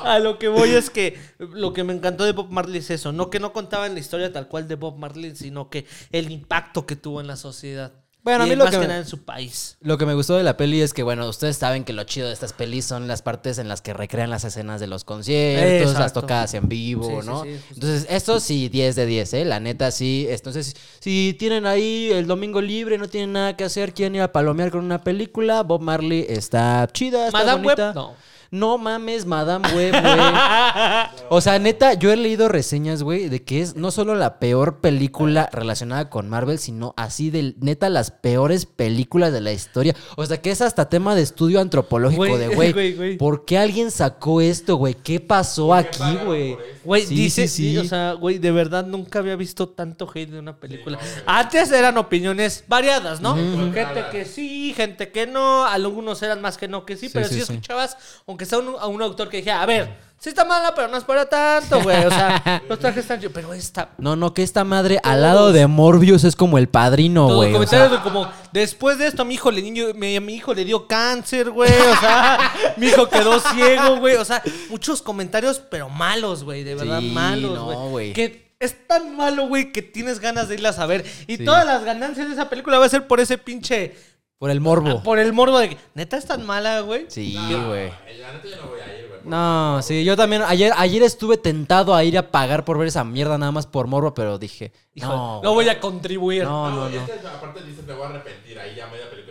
[0.04, 3.12] A lo que voy es que lo que me encantó de Bob Marley es eso.
[3.12, 6.86] No que no contaban la historia tal cual de Bob Marley, sino que el impacto
[6.86, 7.92] que tuvo en la sociedad.
[8.22, 9.78] Bueno, a mí lo más que que me- nada en su país.
[9.80, 12.26] Lo que me gustó de la peli es que, bueno, ustedes saben que lo chido
[12.28, 15.94] de estas pelis son las partes en las que recrean las escenas de los conciertos,
[15.94, 17.44] las tocadas en vivo, Sí, ¿no?
[17.44, 17.56] sí.
[17.74, 19.44] Entonces, esto sí, 10 de 10, ¿eh?
[19.46, 20.26] La neta, sí.
[20.28, 24.32] Entonces, si tienen ahí el domingo libre, no tienen nada que hacer, quieren ir a
[24.32, 27.86] palomear con una película, Bob Marley está chida, está Madame bonita.
[27.88, 28.30] Web, no.
[28.53, 30.20] No mames, Madame Web, güey.
[31.32, 34.80] O sea, neta, yo he leído reseñas, güey, de que es no solo la peor
[34.80, 39.94] película relacionada con Marvel, sino así de neta las peores películas de la historia.
[40.16, 42.48] O sea, que es hasta tema de estudio antropológico Güey, de,
[42.96, 43.16] güey.
[43.16, 44.94] ¿por qué alguien sacó esto, güey?
[44.94, 46.57] ¿Qué pasó aquí, güey?
[46.84, 47.78] Güey, Sí, dice, sí, sí.
[47.78, 50.98] o sea, güey, de verdad nunca había visto tanto hate de una película.
[51.26, 53.36] Antes eran opiniones variadas, ¿no?
[53.36, 57.28] Gente que sí, gente que no, algunos eran más que no que sí, Sí, pero
[57.28, 57.38] sí.
[57.38, 57.96] escuchabas,
[58.26, 60.97] aunque sea un, a un autor que dijera, a ver, sí está mala, pero no
[60.97, 62.05] es para tanto, güey.
[62.05, 63.91] O sea, los trajes están pero esta...
[63.99, 67.51] No, no, que esta madre al lado de Morbius es como el padrino, güey.
[67.51, 70.53] o comentarios sea, de como, después de esto mi hijo le niño, mi, mi hijo
[70.55, 71.70] le dio cáncer, güey.
[71.72, 74.16] O sea, mi hijo quedó ciego, güey.
[74.16, 76.64] O sea, muchos comentarios, pero malos, güey.
[76.64, 77.88] De verdad, Sí, malos, no, güey.
[77.91, 78.12] güey.
[78.12, 81.03] que es tan malo, güey, que tienes ganas de irlas a ver.
[81.26, 81.45] Y Sí.
[81.47, 83.97] todas las ganancias de esa película va a ser por ese pinche.
[84.41, 85.03] Por el morbo.
[85.03, 87.05] Por el morbo de que, neta, es tan mala, güey.
[87.09, 87.91] Sí, güey.
[88.18, 89.20] La neta yo no voy a ir, güey.
[89.22, 93.05] No, sí, yo también ayer, ayer estuve tentado a ir a pagar por ver esa
[93.05, 96.45] mierda nada más por morbo, pero dije, Hijo, no, no voy a contribuir.
[96.45, 96.97] no, No, no, no.
[97.05, 98.59] es que aparte dices, me voy a arrepentir.
[98.59, 99.30] Ahí ya media película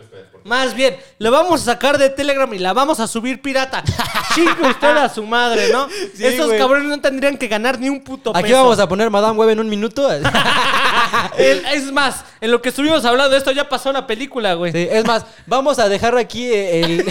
[0.50, 3.84] Más bien, le vamos a sacar de Telegram y la vamos a subir pirata.
[4.36, 5.88] Chingue usted a su madre, ¿no?
[6.16, 6.58] Sí, Esos güey.
[6.60, 8.56] cabrones no tendrían que ganar ni un puto Aquí peso.
[8.64, 10.12] vamos a poner Madame Web en un minuto.
[11.38, 14.72] El- es más, en lo que estuvimos hablando de esto ya pasó la película, güey.
[14.72, 17.06] Sí, es más, vamos a dejar aquí el,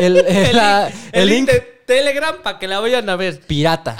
[0.00, 3.08] el, el- El, la- link, el el link link de Telegram para que la vayan
[3.08, 3.38] a ver.
[3.40, 3.96] pirata.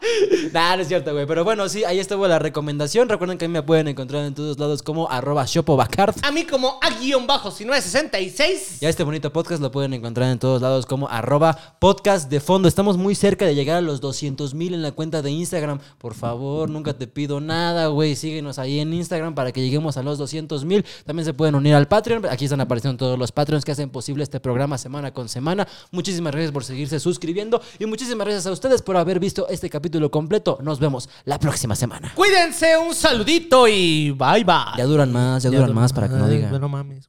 [0.52, 1.26] Nah, no es cierto, güey.
[1.26, 3.08] Pero bueno, sí, ahí estuvo la recomendación.
[3.08, 6.16] Recuerden que a mí me pueden encontrar en todos lados como arroba shopobacard.
[6.22, 8.78] A mí como A-1966.
[8.80, 12.68] Ya este bonito podcast lo pueden encontrar en todos lados como arroba podcast de fondo.
[12.68, 15.78] Estamos muy cerca de llegar a los 200 mil en la cuenta de Instagram.
[15.98, 18.16] Por favor, nunca te pido nada, güey.
[18.16, 20.84] Síguenos ahí en Instagram para que lleguemos a los 200 mil.
[21.04, 22.26] También se pueden unir al Patreon.
[22.26, 25.68] Aquí están apareciendo todos los Patreons que hacen posible este programa semana con semana.
[25.90, 29.89] Muchísimas gracias por seguirse suscribiendo y muchísimas gracias a ustedes por haber visto este capítulo
[30.10, 30.58] completo.
[30.62, 32.12] Nos vemos la próxima semana.
[32.14, 34.76] Cuídense, un saludito y bye bye.
[34.76, 36.60] Ya duran más, ya, duran más para que no digan.
[36.60, 37.08] No mames,